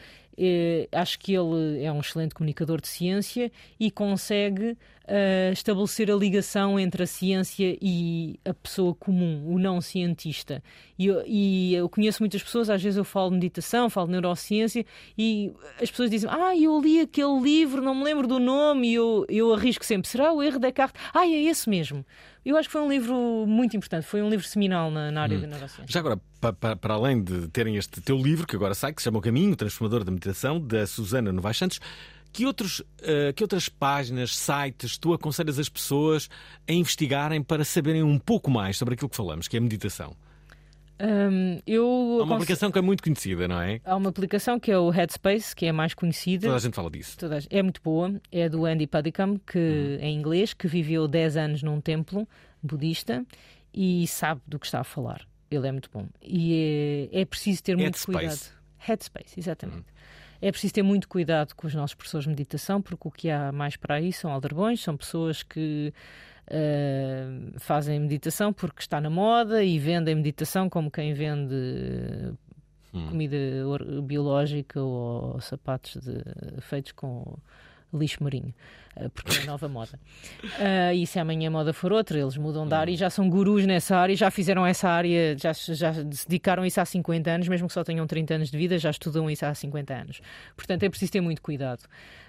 [0.91, 6.79] acho que ele é um excelente comunicador de ciência e consegue uh, estabelecer a ligação
[6.79, 10.63] entre a ciência e a pessoa comum, o não cientista.
[10.97, 14.13] E eu, e eu conheço muitas pessoas, às vezes eu falo de meditação, falo de
[14.13, 14.85] neurociência
[15.17, 15.51] e
[15.81, 19.25] as pessoas dizem: Ah, eu li aquele livro, não me lembro do nome, e eu,
[19.29, 21.01] eu arrisco sempre: será o erro da Descartes?
[21.13, 22.05] Ah, é esse mesmo.
[22.45, 25.37] Eu acho que foi um livro muito importante, foi um livro seminal na, na área
[25.37, 25.41] hum.
[25.41, 25.85] da neurociência.
[25.87, 29.05] Já agora, para, para, além de terem este teu livro, que agora sai, que se
[29.05, 31.79] chama O Caminho Transformador da Meditação, da Susana Novaes Santos,
[32.33, 36.29] que, outros, uh, que outras páginas, sites tu aconselhas as pessoas
[36.67, 40.15] a investigarem para saberem um pouco mais sobre aquilo que falamos, que é a meditação?
[40.99, 43.81] Um, eu Há uma aplicação que é muito conhecida, não é?
[43.83, 46.47] Há uma aplicação que é o Headspace, que é a mais conhecida.
[46.47, 47.17] Toda a gente fala disso.
[47.17, 48.19] Toda É muito boa.
[48.31, 49.97] É do Andy Puddicombe, que uhum.
[49.99, 52.27] é inglês, que viveu 10 anos num templo
[52.61, 53.25] budista
[53.73, 55.27] e sabe do que está a falar.
[55.51, 56.07] Ele é muito bom.
[56.21, 58.17] E é, é preciso ter muito Headspace.
[58.17, 58.63] cuidado.
[58.77, 59.77] Headspace, exatamente.
[59.77, 59.92] Uhum.
[60.45, 63.49] É preciso ter muito cuidado com os nossos professores de meditação, porque o que há
[63.53, 65.93] mais para aí são aldrabões, são pessoas que
[66.49, 71.55] uh, fazem meditação porque está na moda e vendem meditação como quem vende
[72.93, 73.07] hum.
[73.07, 73.37] comida
[74.03, 76.21] biológica ou sapatos de,
[76.59, 77.37] feitos com
[77.93, 78.53] lixo marinho,
[79.13, 79.99] porque é nova moda.
[80.43, 83.29] Uh, e se amanhã a moda for outra, eles mudam de área e já são
[83.29, 87.47] gurus nessa área, já fizeram essa área, já, já se dedicaram isso há 50 anos,
[87.47, 90.21] mesmo que só tenham 30 anos de vida, já estudam isso há 50 anos.
[90.55, 91.83] Portanto, é preciso ter muito cuidado.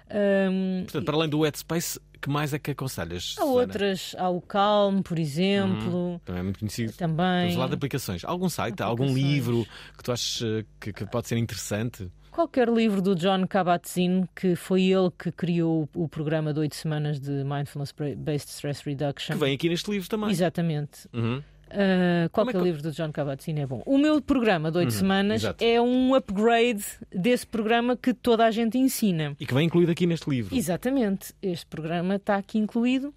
[0.09, 3.35] Um, Portanto, para além do Headspace, que mais é que aconselhas?
[3.37, 5.95] Há outras, há o Calm, por exemplo.
[5.95, 6.93] Uhum, também é muito conhecido.
[6.93, 7.47] Também.
[7.47, 8.23] Estamos lá de aplicações.
[8.23, 9.65] Algum site, algum livro
[9.97, 12.11] que tu achas eh, que, que pode ser interessante?
[12.31, 17.19] Qualquer livro do John Kabat-Zinn, que foi ele que criou o programa de oito semanas
[17.19, 19.35] de Mindfulness-Based Stress Reduction.
[19.35, 20.31] Que vem aqui neste livro também.
[20.31, 21.07] Exatamente.
[21.13, 21.43] Uhum.
[21.65, 22.63] Uh, qualquer é que...
[22.63, 23.83] livro do John Kabat-Zinn é bom.
[23.85, 25.63] O meu programa de oito uhum, semanas exato.
[25.63, 29.35] é um upgrade desse programa que toda a gente ensina.
[29.39, 30.55] E que vem incluído aqui neste livro.
[30.55, 31.33] Exatamente.
[31.41, 33.13] Este programa está aqui incluído.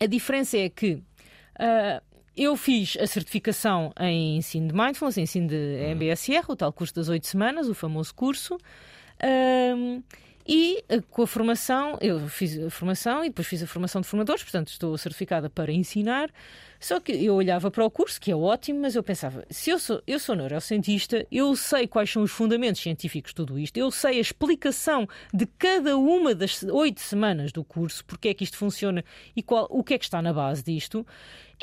[0.00, 2.02] A diferença é que uh,
[2.36, 5.90] eu fiz a certificação em ensino de mindfulness, em ensino de uhum.
[5.92, 8.56] MBSR, o tal curso das oito semanas, o famoso curso.
[9.22, 10.02] Uh,
[10.46, 14.08] e eh, com a formação, eu fiz a formação e depois fiz a formação de
[14.08, 16.30] formadores, portanto estou certificada para ensinar.
[16.82, 19.78] Só que eu olhava para o curso, que é ótimo, mas eu pensava, se eu
[19.78, 23.88] sou, eu sou neurocientista, eu sei quais são os fundamentos científicos de tudo isto, eu
[23.92, 28.56] sei a explicação de cada uma das oito semanas do curso, porque é que isto
[28.56, 29.04] funciona
[29.36, 31.06] e qual, o que é que está na base disto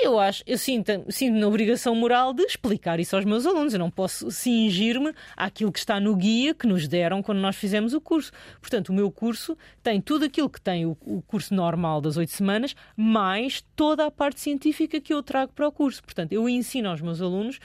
[0.02, 3.74] eu acho, eu sinto, sinto na obrigação moral de explicar isso aos meus alunos.
[3.74, 7.94] Eu não posso cingir-me àquilo que está no guia que nos deram quando nós fizemos
[7.94, 8.32] o curso.
[8.62, 12.32] Portanto, o meu curso tem tudo aquilo que tem o, o curso normal das oito
[12.32, 16.02] semanas, mais toda a parte científica que eu trago para o curso.
[16.04, 17.60] Portanto, eu ensino aos meus alunos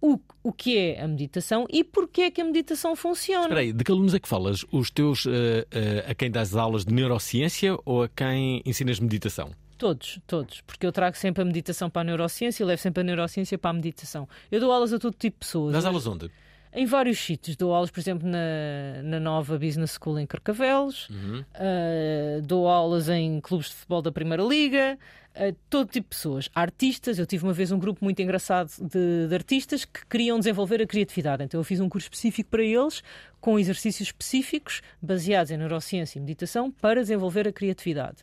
[0.00, 3.42] o, o que é a meditação e porque é que a meditação funciona.
[3.42, 4.64] Espera aí, de que alunos é que falas?
[4.72, 9.50] Os teus uh, uh, a quem dás aulas de neurociência ou a quem ensinas meditação?
[9.78, 10.60] Todos, todos.
[10.62, 13.70] Porque eu trago sempre a meditação para a neurociência e levo sempre a neurociência para
[13.70, 14.28] a meditação.
[14.50, 15.72] Eu dou aulas a todo tipo de pessoas.
[15.72, 16.30] Das aulas onde?
[16.72, 17.56] Em vários sítios.
[17.56, 21.40] Dou aulas, por exemplo, na, na nova Business School em Carcavelos, Uhum.
[21.40, 24.98] uh, dou aulas em clubes de futebol da Primeira Liga,
[25.36, 26.48] uh, todo tipo de pessoas.
[26.54, 30.80] Artistas, eu tive uma vez um grupo muito engraçado de, de artistas que queriam desenvolver
[30.80, 31.44] a criatividade.
[31.44, 33.02] Então eu fiz um curso específico para eles,
[33.40, 38.18] com exercícios específicos, baseados em neurociência e meditação, para desenvolver a criatividade.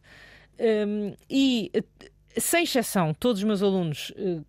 [0.59, 1.83] Um, e, uh,
[2.37, 4.43] sem exceção, todos os meus alunos uh,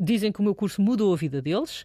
[0.00, 1.84] dizem que o meu curso mudou a vida deles.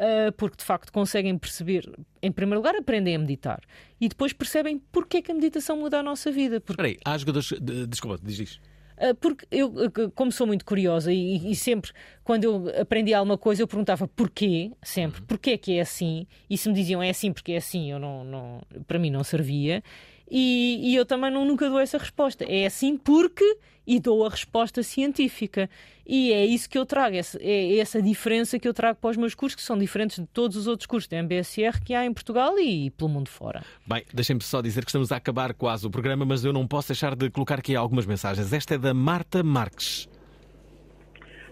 [0.00, 1.86] Uh, porque de facto conseguem perceber,
[2.22, 3.60] em primeiro lugar, aprendem a meditar
[4.00, 6.58] e depois percebem porque é que a meditação muda a nossa vida.
[6.58, 6.72] Porque...
[6.80, 7.50] Espera aí, há jogadores.
[7.60, 8.62] de- Desculpa, diz isto.
[8.96, 11.90] Uh, porque eu, uh, como sou muito curiosa e, e sempre,
[12.24, 16.56] quando eu aprendi alguma coisa, eu perguntava porquê, sempre, porquê é que é assim, e
[16.56, 19.82] se me diziam é assim porque é assim, eu não, não, para mim não servia.
[20.30, 22.44] E, e eu também não, nunca dou essa resposta.
[22.44, 25.68] É assim porque, e dou a resposta científica.
[26.06, 29.16] E é isso que eu trago, essa, é essa diferença que eu trago para os
[29.16, 32.12] meus cursos, que são diferentes de todos os outros cursos da MBSR que há em
[32.12, 33.62] Portugal e pelo mundo fora.
[33.86, 36.88] Bem, deixem-me só dizer que estamos a acabar quase o programa, mas eu não posso
[36.88, 38.52] deixar de colocar aqui algumas mensagens.
[38.52, 40.08] Esta é da Marta Marques.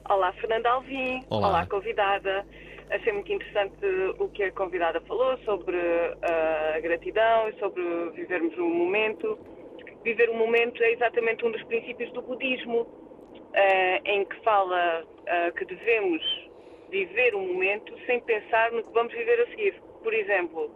[0.08, 1.22] Olá, Fernanda Alvim.
[1.28, 1.66] Olá.
[1.66, 2.44] convidada.
[2.91, 3.84] Achei muito interessante
[4.18, 7.82] o que a convidada falou sobre ah, a gratidão e sobre
[8.14, 9.39] vivermos o momento.
[10.03, 12.86] Viver o momento é exatamente um dos princípios do budismo,
[13.55, 16.22] ah, em que fala ah, que devemos
[16.91, 19.74] viver o momento sem pensar no que vamos viver a seguir.
[20.03, 20.70] Por exemplo,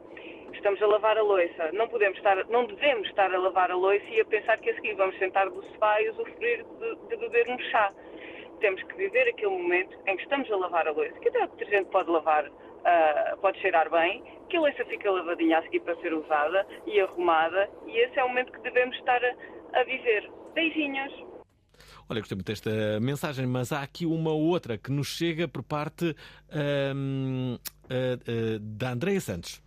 [0.52, 4.04] estamos a lavar a louça, não podemos estar, não devemos estar a lavar a louça
[4.10, 7.48] e a pensar que a seguir vamos sentar do sofá e usufruir de, de beber
[7.48, 7.90] um chá.
[8.62, 11.48] Temos que viver aquele momento em que estamos a lavar a louça, que até o
[11.48, 12.48] detergente pode lavar,
[12.84, 17.00] ah, pode cheirar bem, que a louça fica lavadinha a seguir para ser usada e
[17.00, 20.30] arrumada, e esse é o momento que devemos estar a, a viver.
[20.54, 21.12] Beijinhos!
[22.08, 26.14] Olha, gostei muito desta mensagem, mas há aqui uma outra que nos chega por parte
[26.52, 26.92] ah,
[27.90, 29.60] ah, da Andreia Santos.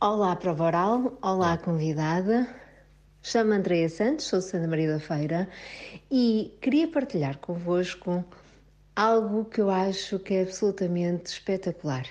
[0.00, 1.18] Olá, Prova Oral.
[1.22, 2.63] Olá, convidada.
[3.26, 5.48] Chamo-me Andreia Santos, sou Santa Maria da Feira
[6.10, 8.22] e queria partilhar convosco
[8.94, 12.06] algo que eu acho que é absolutamente espetacular.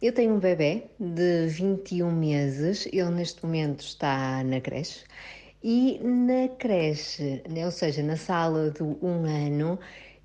[0.00, 5.04] Eu tenho um bebê de 21 meses, ele neste momento está na creche
[5.64, 9.80] e na creche, ou seja, na sala do um ano,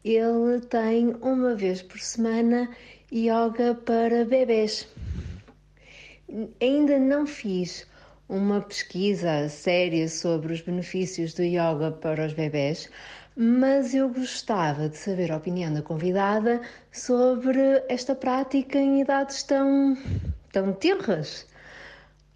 [0.05, 2.69] ele tem uma vez por semana
[3.11, 4.87] yoga para bebês.
[6.61, 7.87] Ainda não fiz
[8.29, 12.89] uma pesquisa séria sobre os benefícios do yoga para os bebés,
[13.35, 16.61] mas eu gostava de saber a opinião da convidada
[16.91, 19.97] sobre esta prática em idades tão,
[20.51, 21.47] tão tenras.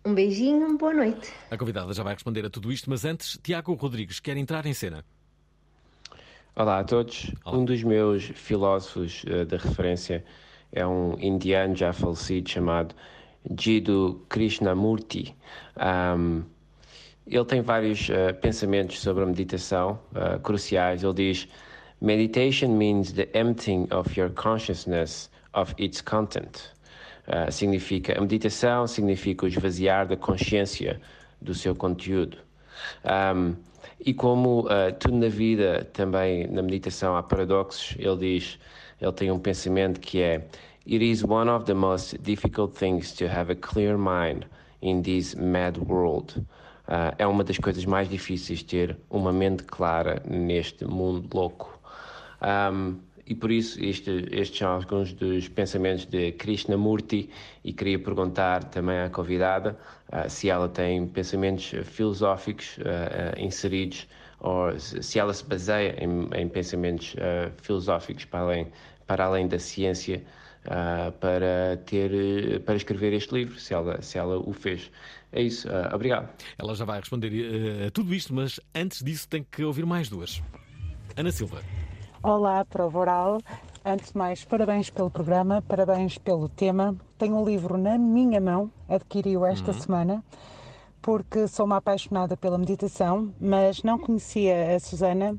[0.06, 1.32] Um beijinho, boa noite.
[1.52, 4.74] A convidada já vai responder a tudo isto, mas antes, Tiago Rodrigues quer entrar em
[4.74, 5.04] cena.
[6.56, 7.32] Olá a todos.
[7.46, 10.24] Um dos meus filósofos eh, de referência
[10.72, 12.96] é um indiano já falecido chamado
[13.50, 15.36] Jiddu Krishnamurti.
[15.76, 16.44] Ahm,
[17.28, 21.04] ele tem vários eh, pensamentos sobre a meditação eh, cruciais.
[21.04, 21.48] Ele diz:
[22.02, 26.74] Meditation means the emptying of your consciousness of its content.
[27.28, 31.00] Ah, significa a meditação significa o esvaziar da consciência
[31.40, 32.38] do seu conteúdo.
[33.04, 33.54] Ahm,
[34.04, 34.68] e como
[35.00, 38.60] tudo na vida, também na meditação há paradoxos, ele diz,
[39.00, 40.48] ele tem um pensamento que é
[40.86, 44.48] It is one of the most difficult things to have a clear mind
[44.82, 46.44] in this mad world.
[46.88, 51.80] Ah, é uma das coisas mais difíceis ter uma mente clara neste mundo louco.
[52.42, 52.96] Ahm,
[53.28, 57.30] e por isso este- estes são alguns dos pensamentos de Krishnamurti
[57.64, 59.78] e queria perguntar também à convidada
[60.12, 64.08] ah, se ela tem pensamentos filosóficos ah, inseridos
[64.40, 67.16] ou se ela se baseia em, em pensamentos
[67.62, 68.68] filosóficos para além,
[69.06, 70.24] para além da ciência
[70.68, 74.92] ah, para ter para escrever este livro, se ela, se ela o fez.
[75.32, 76.30] É isso, ah, obrigado.
[76.58, 80.10] Ela já vai responder eh, a tudo isto, mas antes disso tem que ouvir mais
[80.10, 80.42] duas.
[81.16, 81.62] Ana Silva.
[82.24, 83.38] Olá, Prova Oral.
[83.84, 86.96] Antes de mais, parabéns pelo programa, parabéns pelo tema.
[87.18, 89.80] Tenho um livro na minha mão, adquiri-o esta Uhum.
[89.80, 90.24] semana,
[91.02, 95.36] porque sou uma apaixonada pela meditação, mas não conhecia a Susana,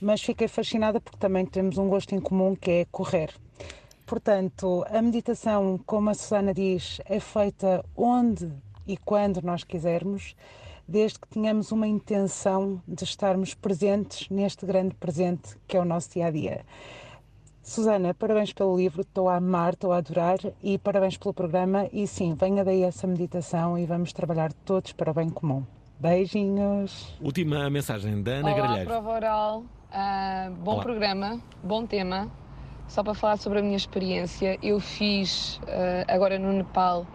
[0.00, 3.30] mas fiquei fascinada porque também temos um gosto em comum que é correr.
[4.06, 8.48] Portanto, a meditação, como a Susana diz, é feita onde
[8.86, 10.36] e quando nós quisermos,
[10.86, 16.10] desde que tenhamos uma intenção de estarmos presentes neste grande presente que é o nosso
[16.12, 16.64] dia a dia.
[17.64, 21.88] Susana, parabéns pelo livro, estou a amar, estou a adorar e parabéns pelo programa.
[21.92, 25.64] E sim, venha daí essa meditação e vamos trabalhar todos para o bem comum.
[25.98, 27.12] Beijinhos!
[27.20, 28.88] Última mensagem da Ana Olá, Gralheiro.
[28.88, 29.64] prova oral.
[29.90, 30.82] Ah, bom Olá.
[30.84, 32.30] programa, bom tema.
[32.88, 37.06] Só para falar sobre a minha experiência, eu fiz uh, agora no Nepal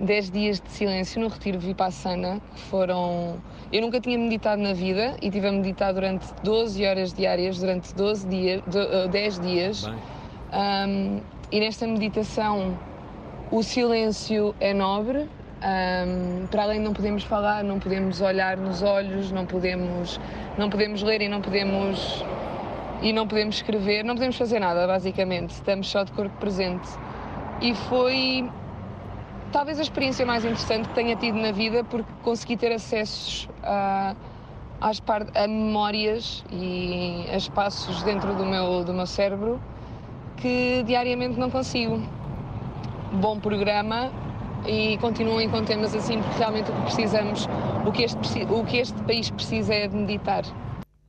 [0.00, 3.36] 10 dias de silêncio no retiro Vipassana, que foram.
[3.72, 7.94] Eu nunca tinha meditado na vida e tive a meditar durante 12 horas diárias, durante
[7.94, 8.62] 12 dias,
[9.10, 9.86] 10 dias.
[10.52, 12.76] Um, e nesta meditação
[13.50, 15.20] o silêncio é nobre,
[15.62, 20.18] um, para além de não podemos falar, não podemos olhar nos olhos, não podemos,
[20.58, 22.24] não podemos ler e não podemos
[23.02, 25.50] e não podemos escrever, não podemos fazer nada, basicamente.
[25.50, 26.88] Estamos só de corpo presente.
[27.60, 28.48] E foi
[29.50, 34.14] talvez a experiência mais interessante que tenha tido na vida, porque consegui ter acessos a,
[34.80, 39.60] às par a memórias e a espaços dentro do meu, do meu cérebro
[40.36, 42.00] que diariamente não consigo.
[43.12, 44.10] Bom programa
[44.66, 47.48] e continuem com temas assim, porque realmente o que precisamos,
[47.86, 50.44] o que este, o que este país precisa é de meditar.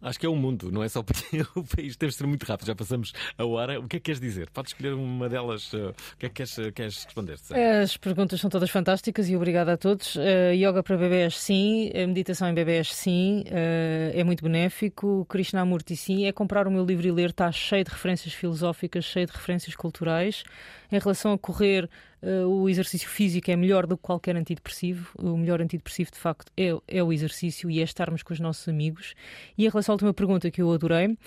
[0.04, 1.00] Acho que é o mundo, não é só
[1.56, 1.96] o país.
[1.96, 3.80] Temos de ser muito rápido, já passamos a hora.
[3.80, 4.50] O que é que queres dizer?
[4.50, 5.72] Podes escolher uma delas.
[5.72, 7.38] Uh, o que é que queres, uh, queres responder?
[7.82, 10.16] As perguntas são todas fantásticas e obrigada a todos.
[10.16, 11.90] Uh, yoga para bebés, sim.
[12.08, 13.46] Meditação em bebés, sim.
[13.48, 15.26] é muito benéfico.
[15.30, 16.26] Krishnamurti, sim.
[16.26, 17.30] É comprar o meu livro e ler.
[17.30, 20.44] Está cheio de referências filosóficas, cheio de referências culturais.
[20.92, 21.90] Em relação a correr,
[22.24, 25.10] uh, o exercício físico é melhor do que qualquer antidepressivo.
[25.18, 28.68] O melhor antidepressivo, de facto, é, é o exercício e é estarmos com os nossos
[28.68, 29.14] amigos.
[29.58, 31.18] E em relação à última pergunta que eu adorei, uh,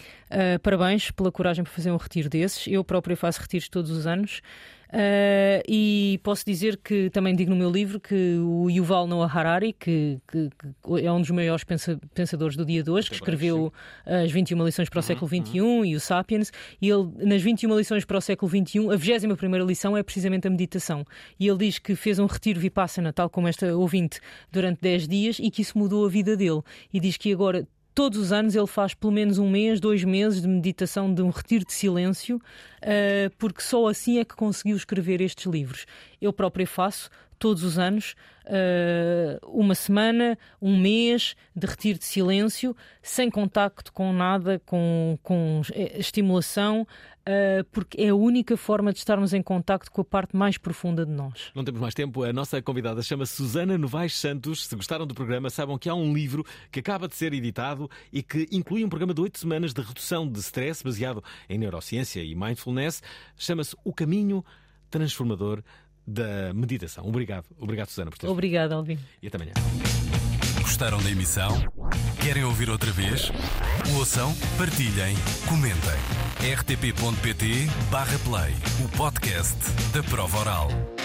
[0.63, 2.67] parabéns pela coragem para fazer um retiro desses.
[2.67, 4.41] Eu próprio faço retiros todos os anos.
[4.89, 9.73] Uh, e posso dizer que também digo no meu livro que o Yuval Noah Harari,
[9.73, 13.73] que, que, que é um dos maiores pensa, pensadores do dia de hoje, que escreveu
[14.05, 15.85] as 21 lições para o uhum, século XXI uhum.
[15.85, 19.97] e o Sapiens, e ele, nas 21 lições para o século XXI, a 21 lição
[19.97, 21.05] é precisamente a meditação.
[21.39, 24.21] E ele diz que fez um retiro vipassana, tal como esta ouvinte,
[24.51, 26.63] durante 10 dias e que isso mudou a vida dele.
[26.93, 27.67] E diz que agora
[27.97, 31.31] todos os anos ele faz pelo menos um mês, dois meses de meditação, de um
[31.31, 35.87] retiro de silêncio, uh, porque só assim é que conseguiu escrever estes livros.
[36.21, 42.77] Eu próprio faço todos os anos uh, uma semana, um mês de retiro de silêncio,
[43.01, 46.87] sem contacto com nada, com, com estimulação,
[47.27, 51.05] uh, porque é a única forma de estarmos em contacto com a parte mais profunda
[51.05, 51.51] de nós.
[51.55, 52.23] Não temos mais tempo.
[52.23, 54.67] A nossa convidada chama-se Susana Novaes Santos.
[54.67, 58.23] Se gostaram do programa, saibam que há um livro que acaba de ser editado e
[58.23, 62.35] que inclui um programa de oito semanas de redução de stress baseado em neurociência e
[62.35, 63.03] mindfulness.
[63.37, 64.45] Chama-se O Caminho
[64.91, 65.63] Transformador
[66.07, 67.07] da meditação.
[67.07, 68.99] Obrigado, obrigado Susana por ter Obrigada, Alvin.
[69.21, 69.53] E até amanhã.
[70.63, 71.51] Gostaram da emissão?
[72.27, 73.31] Querem ouvir outra vez?
[73.95, 75.15] Ouçam, partilhem,
[75.49, 75.95] comentem.
[76.57, 78.53] rtp.pt/play
[78.85, 79.57] o podcast
[79.93, 80.96] da prova oral.